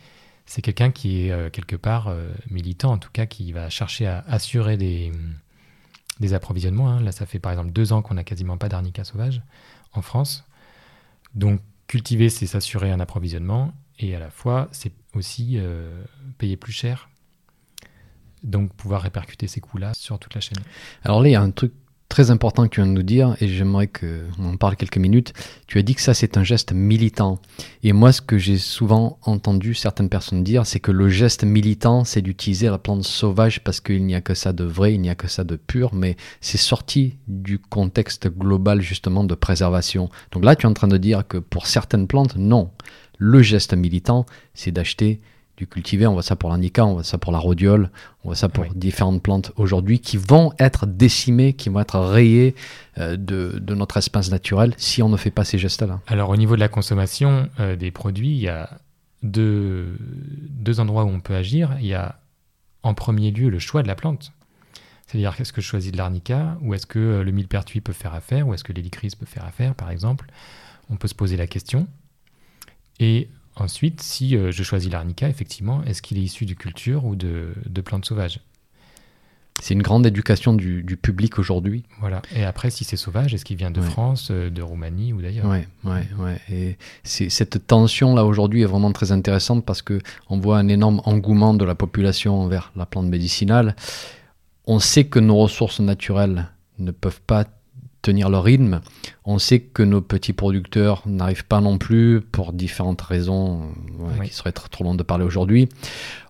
[0.47, 4.07] c'est quelqu'un qui est euh, quelque part euh, militant, en tout cas qui va chercher
[4.07, 5.11] à assurer des,
[6.21, 6.89] des approvisionnements.
[6.89, 7.01] Hein.
[7.01, 9.43] Là, ça fait par exemple deux ans qu'on n'a quasiment pas d'arnica sauvage
[9.93, 10.45] en France.
[11.35, 15.59] Donc, cultiver, c'est s'assurer un approvisionnement et à la fois, c'est aussi
[16.39, 17.09] payer plus cher.
[18.43, 20.63] Donc, pouvoir répercuter ces coûts-là sur toute la chaîne.
[21.03, 21.73] Alors là, il y a un truc
[22.09, 25.35] très important que tu viens de nous dire, et j'aimerais qu'on en parle quelques minutes.
[25.67, 27.39] Tu as dit que ça, c'est un geste militant.
[27.83, 32.05] Et moi, ce que j'ai souvent entendu certaines personnes dire, c'est que le geste militant,
[32.05, 35.11] c'est d'utiliser la plante sauvage parce qu'il n'y a que ça de vrai, il n'y
[35.11, 40.09] a que ça de pur, mais c'est sorti du contexte global, justement, de préservation.
[40.31, 42.71] Donc là, tu es en train de dire que pour certaines plantes, non.
[43.19, 45.21] Le geste militant, c'est d'acheter
[45.57, 47.91] du cultivé, on voit ça pour l'indica, on voit ça pour la rhodiole,
[48.23, 52.55] on voit ça pour différentes plantes aujourd'hui qui vont être décimées, qui vont être rayées
[52.99, 56.01] euh, de, notre espace naturel si on ne fait pas ces gestes-là.
[56.07, 58.71] Alors au niveau de la consommation euh, des produits, il y a
[59.25, 61.77] deux, deux endroits où on peut agir.
[61.81, 62.21] Il y a
[62.85, 64.33] en premier lieu le choix de la plante.
[65.09, 68.15] C'est-à-dire, est-ce que je choisis de l'arnica ou est-ce que euh, le millepertuis peut faire
[68.15, 70.27] affaire ou est-ce que l'hélicris peut faire affaire, par exemple?
[70.91, 71.89] On peut se poser la question.
[73.01, 77.17] Et Ensuite, si euh, je choisis l'arnica, effectivement, est-ce qu'il est issu de culture ou
[77.17, 77.53] de,
[77.85, 78.41] plantes sauvages?
[79.61, 81.83] C'est une grande éducation du, public aujourd'hui.
[81.99, 82.23] Voilà.
[82.37, 85.47] Et après, si c'est sauvage, est-ce qu'il vient de France, euh, de Roumanie ou d'ailleurs?
[85.47, 86.41] Oui, ouais, ouais.
[86.49, 91.55] Et cette tension-là aujourd'hui est vraiment très intéressante parce que on voit un énorme engouement
[91.55, 93.75] de la population envers la plante médicinale.
[94.67, 96.47] On sait que nos ressources naturelles
[96.79, 97.45] ne peuvent pas
[98.09, 98.81] tenir le rythme.
[99.27, 103.65] On sait que nos petits producteurs n'arrivent pas non plus pour différentes raisons
[104.01, 105.69] euh, qui seraient trop long de parler aujourd'hui.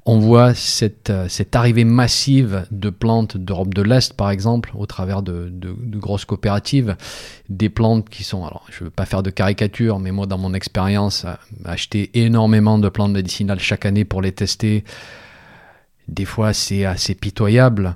[0.05, 4.87] On voit cette, euh, cette, arrivée massive de plantes d'Europe de l'Est, par exemple, au
[4.87, 5.53] travers de,
[5.95, 6.97] grosses coopératives.
[7.49, 10.39] Des plantes qui sont, alors je ne veux pas faire de caricature, mais moi, dans
[10.39, 11.35] mon expérience, euh,
[11.65, 14.83] acheter énormément de plantes médicinales chaque année pour les tester,
[16.09, 17.95] des fois c'est assez pitoyable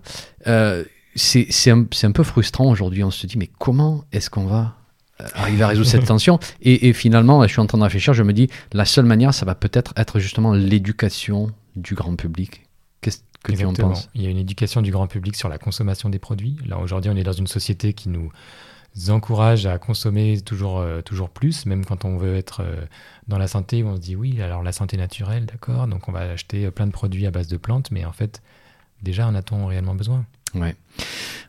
[1.14, 3.04] c'est un, un, peu frustrant aujourd'hui.
[3.04, 4.76] On se dit, mais comment est-ce qu'on va
[5.20, 6.38] euh, arriver à résoudre cette tension?
[6.62, 9.46] Et, finalement, je suis en train de réfléchir, je me dis, la seule manière, ça
[9.46, 12.66] va peut-être être justement l'éducation du grand public.
[13.00, 14.08] Qu'est-ce que tu en penses?
[14.14, 16.56] Il y a une éducation du grand public sur la consommation des produits.
[16.66, 18.30] Là, aujourd'hui, on est dans une société qui nous
[19.08, 22.84] encouragent à consommer toujours, euh, toujours plus, même quand on veut être euh,
[23.26, 26.20] dans la santé, on se dit oui, alors la santé naturelle, d'accord, donc on va
[26.20, 28.42] acheter plein de produits à base de plantes, mais en fait,
[29.02, 30.26] déjà, en a-t-on réellement besoin?
[30.54, 30.74] Ouais.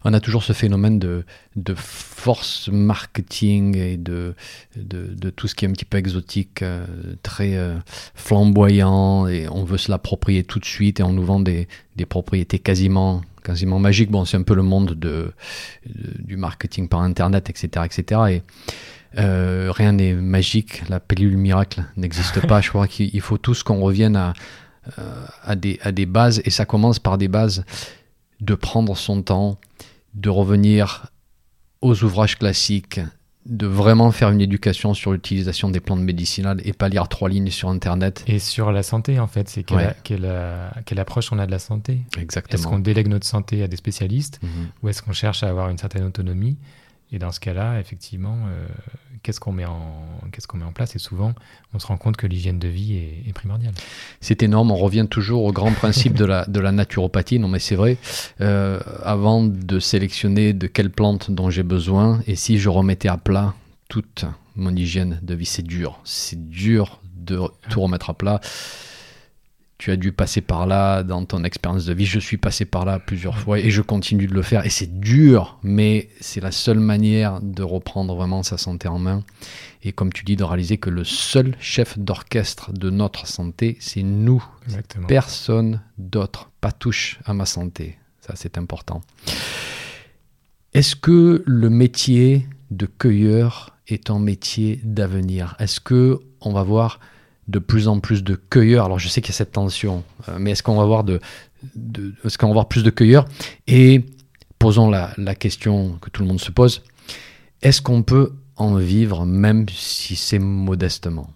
[0.05, 1.25] On a toujours ce phénomène de,
[1.55, 4.35] de force marketing et de,
[4.75, 6.85] de, tout ce qui est un petit peu exotique, euh,
[7.21, 7.57] très
[8.15, 12.05] flamboyant, et on veut se l'approprier tout de suite, et on nous vend des, des
[12.05, 14.09] propriétés quasiment quasiment magique.
[14.09, 15.33] Bon, c'est un peu le monde de,
[15.85, 17.85] du marketing par Internet, etc.
[17.85, 18.21] etc.
[18.29, 18.41] Et
[19.19, 22.61] euh, rien n'est magique, la pilule miracle n'existe pas.
[22.61, 24.33] Je crois qu'il faut tous qu'on revienne à,
[24.97, 27.63] euh, à, des, à des bases, et ça commence par des bases
[28.43, 29.57] de prendre son temps,
[30.13, 31.07] de revenir
[31.81, 32.99] aux ouvrages classiques,
[33.45, 37.49] de vraiment faire une éducation sur l'utilisation des plantes médicinales et pas lire trois lignes
[37.49, 38.23] sur Internet.
[38.27, 42.01] Et sur la santé, en fait, c'est quelle, quelle, approche on a de la santé?
[42.17, 42.59] Exactement.
[42.59, 44.49] Est-ce qu'on délègue notre santé à des spécialistes mhm.
[44.81, 46.57] ou est-ce qu'on cherche à avoir une certaine autonomie?
[47.13, 48.65] Et dans ce cas-là, effectivement, euh,
[49.21, 49.65] qu'est-ce qu'on met,
[50.31, 50.95] qu'est-ce qu'on met en place?
[50.95, 51.33] Et souvent,
[51.75, 53.73] on se rend compte que l'hygiène de vie est, primordiale.
[54.19, 54.71] C'est énorme.
[54.71, 57.37] On revient toujours au grand principe de, la, de la naturopathie.
[57.37, 57.97] Non, mais c'est vrai.
[58.41, 63.17] Euh, avant de sélectionner de quelle plante dont j'ai besoin, et si je remettais à
[63.17, 63.53] plat
[63.89, 65.99] toute mon hygiène de vie, c'est dur.
[66.03, 67.39] C'est dur de
[67.69, 68.41] tout remettre à plat
[69.77, 72.05] tu as dû passer par là dans ton expérience de vie.
[72.05, 74.65] Je suis passé par là plusieurs fois et je continue de le faire.
[74.65, 79.23] Et c'est dur, mais c'est la seule manière de reprendre vraiment sa santé en main.
[79.83, 84.03] Et comme tu dis, de réaliser que le seul chef d'orchestre de notre santé, c'est
[84.03, 84.43] nous.
[85.07, 86.49] Personne d'autre.
[86.61, 87.97] Pas touche à ma santé.
[88.21, 89.01] Ça, c'est important.
[90.73, 95.55] Est-ce que le métier de cueilleur est un métier d'avenir?
[95.59, 96.99] Est-ce que on va voir
[97.47, 98.85] de plus en plus de cueilleurs.
[98.85, 101.19] Alors je sais qu'il y a cette tension, euh, mais est-ce qu'on va avoir de,
[102.23, 103.25] est-ce qu'on va avoir plus de cueilleurs?
[103.67, 104.05] Et
[104.59, 106.83] posons la, question que tout le monde se pose
[107.61, 111.29] est-ce qu'on peut en vivre même si c'est modestement?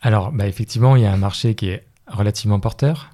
[0.00, 3.10] Alors, bah effectivement, il y a un marché qui est relativement porteur.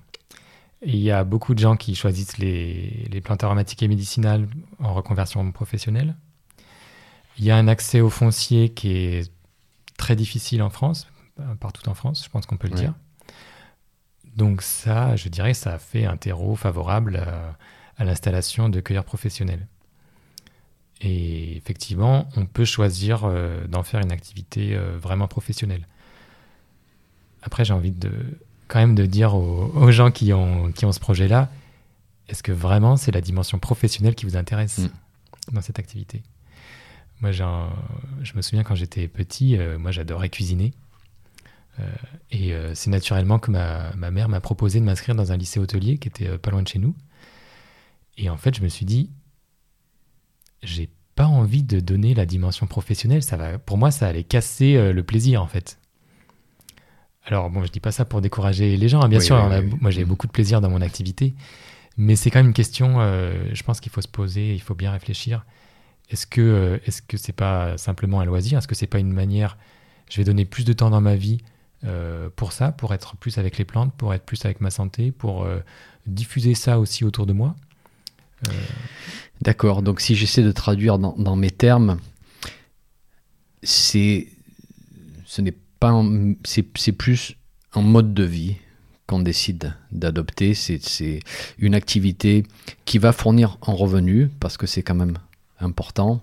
[0.82, 4.46] Il y a beaucoup de gens qui choisissent les, les plantes aromatiques et médicinales
[4.78, 6.16] en reconversion professionnelle.
[7.38, 9.32] Il y a un accès au foncier qui est
[9.96, 11.08] très difficile en France,
[11.40, 12.94] euh, partout en France, je pense qu'on peut le dire.
[14.36, 17.16] Donc ça, je dirais, ça a fait un terreau favorable
[17.98, 19.66] à, l'installation de cueilleurs professionnels.
[21.00, 25.86] Et effectivement, on peut choisir euh, d'en faire une activité euh, vraiment professionnelle.
[27.42, 28.12] Après, j'ai envie de
[28.68, 31.48] quand même de dire aux, gens qui ont, qui ont ce projet-là,
[32.28, 34.90] est-ce que vraiment c'est la dimension professionnelle qui vous intéresse mm.
[35.52, 36.22] dans cette activité?
[37.20, 40.74] Moi, je me souviens quand j'étais petit, euh, moi j'adorais cuisiner.
[41.78, 41.84] Euh,
[42.30, 45.60] et euh, c'est naturellement que ma, ma mère m'a proposé de m'inscrire dans un lycée
[45.60, 46.94] hôtelier qui était pas loin de chez nous.
[48.18, 49.10] Et en fait, je me suis dit,
[50.62, 53.22] j'ai pas envie de donner la dimension professionnelle.
[53.22, 55.78] Ça va, pour moi, ça allait casser le plaisir en fait.
[57.24, 59.02] Alors bon, je dis pas ça pour décourager les gens.
[59.02, 59.08] Hein.
[59.08, 59.36] Bien sûr,
[59.80, 61.34] moi j'ai beaucoup de plaisir dans mon activité,
[61.96, 63.00] mais c'est quand même une question.
[63.52, 65.44] je pense qu'il faut se poser, il faut bien réfléchir.
[66.10, 68.58] Est-ce que euh, est-ce que c'est pas simplement un loisir?
[68.58, 69.58] Est-ce que c'est pas une manière
[70.10, 71.38] Je vais donner plus de temps dans ma vie
[71.84, 75.10] euh, pour ça, pour être plus avec les plantes, pour être plus avec ma santé,
[75.10, 75.58] pour euh,
[76.06, 77.56] diffuser ça aussi autour de moi?
[79.40, 79.82] D'accord.
[79.82, 81.98] Donc si j'essaie de traduire dans, mes termes,
[83.62, 84.28] c'est
[85.24, 86.04] ce n'est pas
[86.44, 87.34] c'est plus
[87.72, 88.56] un mode de vie
[89.06, 90.54] qu'on décide d'adopter.
[90.54, 91.20] C'est
[91.58, 92.44] une activité
[92.84, 95.18] qui va fournir un revenu parce que c'est quand même
[95.60, 96.22] important,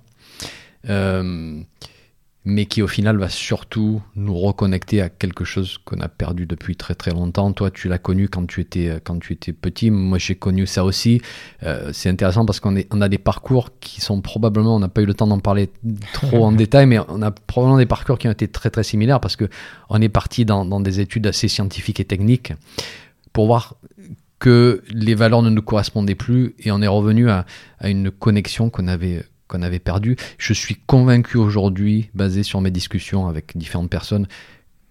[0.90, 1.62] euh,
[2.46, 6.76] mais qui au final va surtout nous reconnecter à quelque chose qu'on a perdu depuis
[6.76, 7.54] très très longtemps.
[7.54, 9.92] Toi, tu l'as connu quand tu étais quand tu étais petit.
[9.92, 11.22] Moi, j'ai connu ça aussi.
[11.64, 15.02] Euh, c'est intéressant parce qu'on on a des parcours qui sont probablement, on n'a pas
[15.02, 15.70] eu le temps d'en parler
[16.12, 19.22] trop en détail, mais on a probablement des parcours qui ont été très très similaires
[19.22, 19.50] parce que
[19.90, 22.52] on est parti dans, dans des études assez scientifiques et techniques
[23.32, 23.76] pour voir
[24.44, 27.46] que les valeurs ne nous correspondaient plus et on est revenu à,
[27.82, 30.18] une connexion qu'on avait qu'on avait perdue.
[30.38, 34.28] Je suis convaincu aujourd'hui, basé sur mes discussions avec différentes personnes,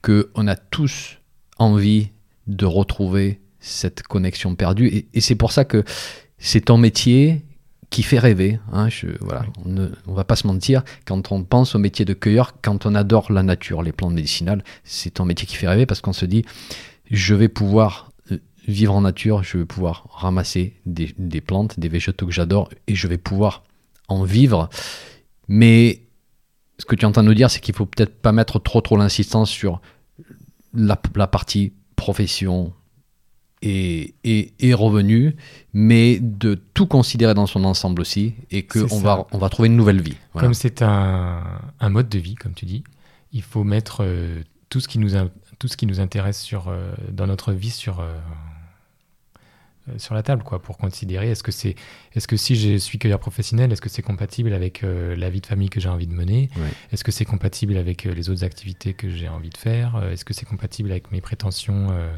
[0.00, 1.18] que on a tous
[1.59, 2.12] envie
[2.46, 5.84] de retrouver cette connexion perdue et, c'est pour ça que
[6.38, 7.44] c'est un métier
[7.90, 8.59] qui fait rêver.
[8.72, 10.82] Hein, je, voilà, on ne on va pas se mentir.
[11.05, 14.64] Quand on pense au métier de cueilleur, quand on adore la nature, les plantes médicinales,
[14.82, 16.42] c'est un métier qui fait rêver parce qu'on se dit,
[17.11, 18.11] je vais pouvoir
[18.66, 23.08] vivre en nature, je vais pouvoir ramasser des, plantes, des végétaux que j'adore et je
[23.08, 23.64] vais pouvoir
[24.08, 24.68] en vivre.
[25.48, 26.02] Mais
[26.78, 29.50] ce que tu entends nous dire, c'est qu'il faut peut-être pas mettre trop trop l'insistance
[29.50, 29.80] sur
[30.74, 32.72] la, partie profession,
[33.62, 35.36] est, est revenu,
[35.72, 39.76] mais de tout considérer dans son ensemble aussi, et qu'on va, on va trouver une
[39.76, 40.16] nouvelle vie.
[40.32, 40.46] Voilà.
[40.46, 41.42] Comme c'est un,
[41.78, 42.82] un mode de vie, comme tu dis,
[43.32, 45.10] il faut mettre euh, tout, ce qui nous
[45.58, 48.12] tout ce qui nous intéresse sur, euh, dans notre vie sur, euh,
[49.96, 51.74] sur la table, quoi, pour considérer est-ce que, c'est,
[52.14, 55.40] est-ce que si je suis cueilleur professionnel, est-ce que c'est compatible avec euh, la vie
[55.40, 56.50] de famille que j'ai envie de mener?
[56.56, 56.68] Ouais.
[56.92, 59.96] Est-ce que c'est compatible avec euh, les autres activités que j'ai envie de faire?
[59.96, 62.12] Euh, Est-ce que c'est compatible avec mes prétentions euh,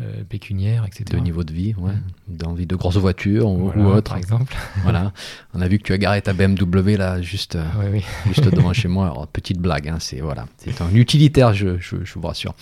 [0.00, 1.04] euh, pécuniaires, etc.
[1.10, 1.92] de niveau de vie, ouais.
[2.28, 4.10] d'envie de grosses voitures ou, Voilà, ou autre.
[4.12, 4.54] Par exemple.
[4.84, 5.12] Voilà.
[5.54, 8.04] On a vu que tu as garé ta BMW là, juste, euh, oui.
[8.28, 9.06] juste devant chez moi.
[9.06, 12.54] Alors, petite blague, hein, c'est voilà, c'est un utilitaire, je, je, je vous rassure.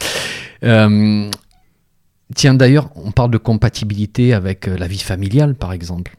[2.34, 6.16] Tiens, d'ailleurs, on parle de compatibilité avec euh, la vie familiale, par exemple.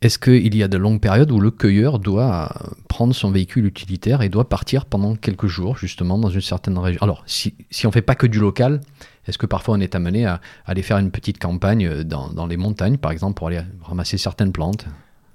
[0.00, 3.66] Est-ce qu'il y a de longues périodes où le cueilleur doit euh, prendre son véhicule
[3.66, 7.02] utilitaire et doit partir pendant quelques jours, justement, dans une certaine région?
[7.02, 8.80] Alors, si, si on fait pas que du local,
[9.26, 12.46] est-ce que parfois on est amené à, aller faire une petite campagne euh, dans, dans
[12.46, 14.86] les montagnes, par exemple, pour aller ramasser certaines plantes?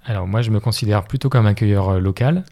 [0.05, 2.45] Alors moi, je me considère plutôt comme un cueilleur local,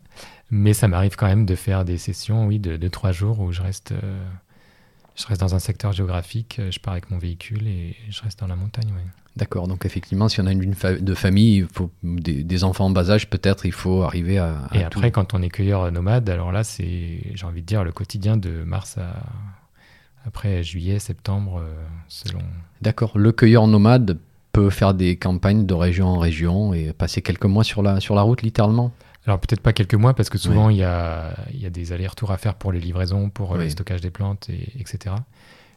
[0.51, 3.53] mais ça m'arrive quand même de faire des sessions, oui, de, de trois jours où
[3.53, 3.93] je reste,
[5.21, 8.39] je reste dans un secteur géographique, euh, je pars avec mon véhicule et je reste
[8.39, 8.87] dans la montagne.
[8.87, 9.05] ouais.
[9.37, 12.87] D'accord, donc effectivement, si on a une fa- de famille, il faut des, des enfants
[12.87, 14.63] en bas âge, peut-être il faut arriver à.
[14.71, 17.65] à Et tout- après, quand on est cueilleur nomade, alors là, c'est, j'ai envie de
[17.65, 19.23] dire, le quotidien de mars à
[20.25, 21.73] après juillet, septembre, euh,
[22.07, 22.41] selon.
[22.81, 24.19] D'accord, le cueilleur nomade
[24.51, 28.15] peut faire des campagnes de région en région et passer quelques mois sur la, sur
[28.15, 28.91] la route, littéralement?
[29.27, 32.31] Alors peut-être pas quelques mois parce que souvent il y, a, y a des allers-retours
[32.31, 33.65] à faire pour les livraisons, pour euh, Oui.
[33.65, 35.15] le stockage des plantes, et, etc.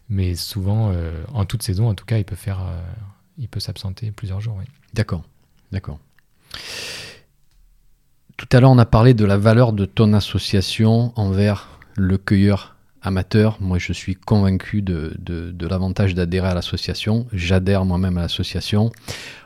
[0.08, 2.78] Mais souvent, euh, en toute saison, en tout cas, il peut faire, euh,
[3.38, 4.56] il peut s'absenter plusieurs jours.
[4.58, 4.64] oui.
[4.94, 5.22] D'accord,
[5.72, 5.98] d'accord.
[8.36, 12.76] Tout à l'heure, on a parlé de la valeur de ton association envers le cueilleur
[13.02, 13.58] amateur.
[13.60, 17.26] Moi, je suis convaincu de, de- de l'avantage d'adhérer à l'association.
[17.32, 18.90] J'adhère moi-même à l'association.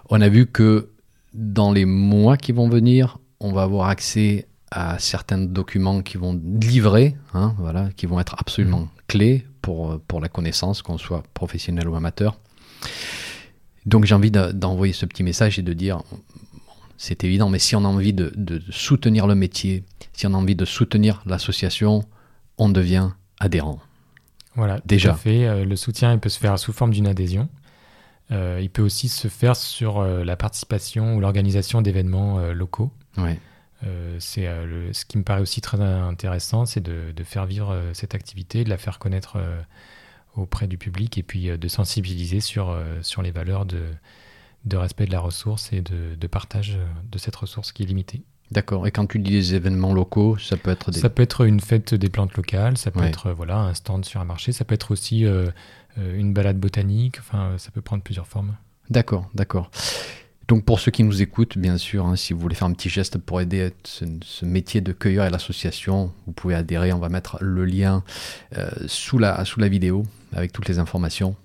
[0.09, 0.91] On a vu que
[1.35, 6.39] dans les mois qui vont venir, on va avoir accès à certains documents qui vont
[6.61, 11.23] livrer, hein, voilà, qui vont être absolument clés pour, euh, pour la connaissance, qu'on soit
[11.35, 12.39] professionnel ou amateur.
[13.87, 16.03] Donc j'ai envie de- d'envoyer ce petit message et de dire,
[16.99, 20.37] c'est évident, mais si on a envie de, de soutenir le métier, si on a
[20.37, 22.05] envie de soutenir l'association,
[22.59, 23.11] on devient
[23.41, 23.79] adhérent.
[24.57, 25.11] Voilà, Déjà.
[25.11, 25.47] Tout à fait.
[25.47, 27.49] Euh, le soutien, il peut se faire sous forme d'une adhésion.
[28.31, 32.93] Euh, il peut aussi se faire sur euh, la participation ou l'organisation d'événements euh, locaux.
[33.17, 33.39] Ouais.
[34.19, 34.47] C'est
[34.93, 38.69] ce qui me paraît aussi très intéressant, c'est de, de faire vivre cette activité, de
[38.71, 39.39] la faire connaître
[40.35, 43.83] auprès du public et puis de sensibiliser sur, sur les valeurs de,
[44.65, 46.77] de respect de la ressource et de, de partage
[47.13, 48.23] de cette ressource qui est limitée.
[48.51, 48.85] D'accord.
[48.87, 50.99] Et quand tu dis des événements locaux, ça peut être des...
[50.99, 53.09] Ça peut être une fête des plantes locales, ça peut Ouais.
[53.09, 55.51] être voilà, un stand sur un marché, ça peut être aussi euh,
[56.15, 58.55] une balade botanique, enfin, ça peut prendre plusieurs formes.
[58.91, 59.71] D'accord, d'accord.
[60.49, 62.89] Donc pour ceux qui nous écoutent, bien sûr, hein, si vous voulez faire un petit
[62.89, 66.91] geste pour aider ce, ce métier de cueilleur et l'association, vous pouvez adhérer.
[66.95, 68.03] On va mettre le lien
[68.57, 71.37] euh, sous, la, sous la vidéo avec toutes les informations.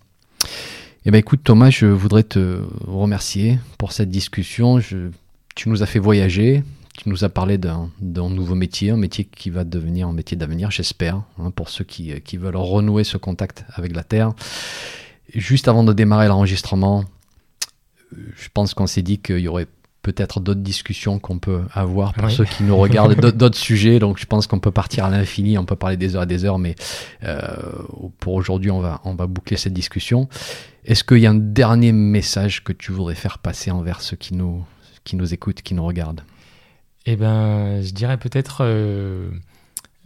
[1.05, 4.79] Eh ben écoute Thomas, je voudrais te remercier pour cette discussion.
[5.53, 6.63] Tu nous as fait voyager,
[6.97, 10.69] tu nous as parlé d'un nouveau métier, un métier qui va devenir un métier d'avenir,
[10.71, 14.33] j'espère, hein, pour ceux qui, qui veulent renouer ce contact avec la Terre.
[15.33, 17.05] Juste avant de démarrer l'enregistrement,
[18.11, 19.65] je pense qu'on s'est dit qu'il y aurait
[20.03, 22.33] peut-être d'autres discussions qu'on peut avoir pour Oui.
[22.35, 23.97] ceux qui nous regardent, d'autres- d'autres sujets.
[23.99, 26.45] Donc je pense qu'on peut partir à l'infini, on peut parler des heures et des
[26.45, 26.75] heures, mais
[27.23, 27.39] euh,
[28.19, 30.27] pour aujourd'hui, on va, on va boucler cette discussion.
[30.85, 34.35] Est-ce qu'il y a un dernier message que tu voudrais faire passer envers ceux qui
[34.35, 34.63] nous,
[35.05, 36.21] qui nous écoutent, qui nous regardent?
[37.05, 39.29] Eh ben, je dirais peut-être euh,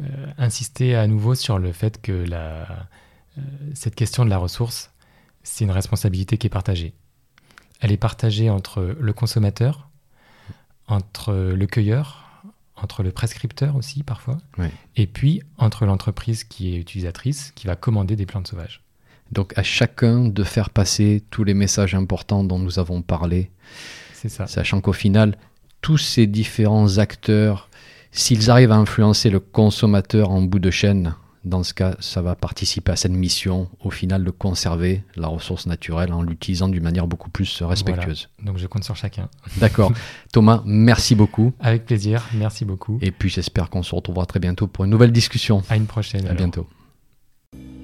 [0.02, 0.06] euh,
[0.38, 2.88] insister à nouveau sur le fait que la,
[3.38, 3.42] euh,
[3.76, 4.92] cette question de la ressource,
[5.44, 6.94] c'est une responsabilité qui est partagée.
[7.82, 9.90] Elle est partagée entre le consommateur,
[10.88, 12.24] entre le cueilleur,
[12.76, 14.72] entre le prescripteur aussi parfois, Ouais.
[14.96, 18.82] et puis entre l'entreprise qui est utilisatrice, qui va commander des plantes sauvages.
[19.32, 23.52] Donc à chacun de faire passer tous les messages importants dont nous avons parlé,
[24.14, 24.48] C'est ça.
[24.48, 25.38] sachant qu'au final,
[25.82, 27.70] tous ces différents acteurs,
[28.12, 31.16] s'ils arrivent à influencer le consommateur en bout de chaîne,
[31.48, 35.66] dans ce cas, ça va participer à cette mission, au final, de conserver la ressource
[35.66, 38.30] naturelle en l'utilisant d'une manière beaucoup plus respectueuse.
[38.44, 39.30] Donc je compte sur chacun.
[39.58, 39.94] D'accord.
[40.34, 41.54] Thomas, merci beaucoup.
[41.60, 43.00] Avec plaisir, merci beaucoup.
[43.02, 45.64] Et puis j'espère qu'on se retrouvera très bientôt pour une nouvelle discussion.
[45.70, 46.26] À une prochaine.
[46.26, 46.38] À alors.
[46.38, 46.68] bientôt.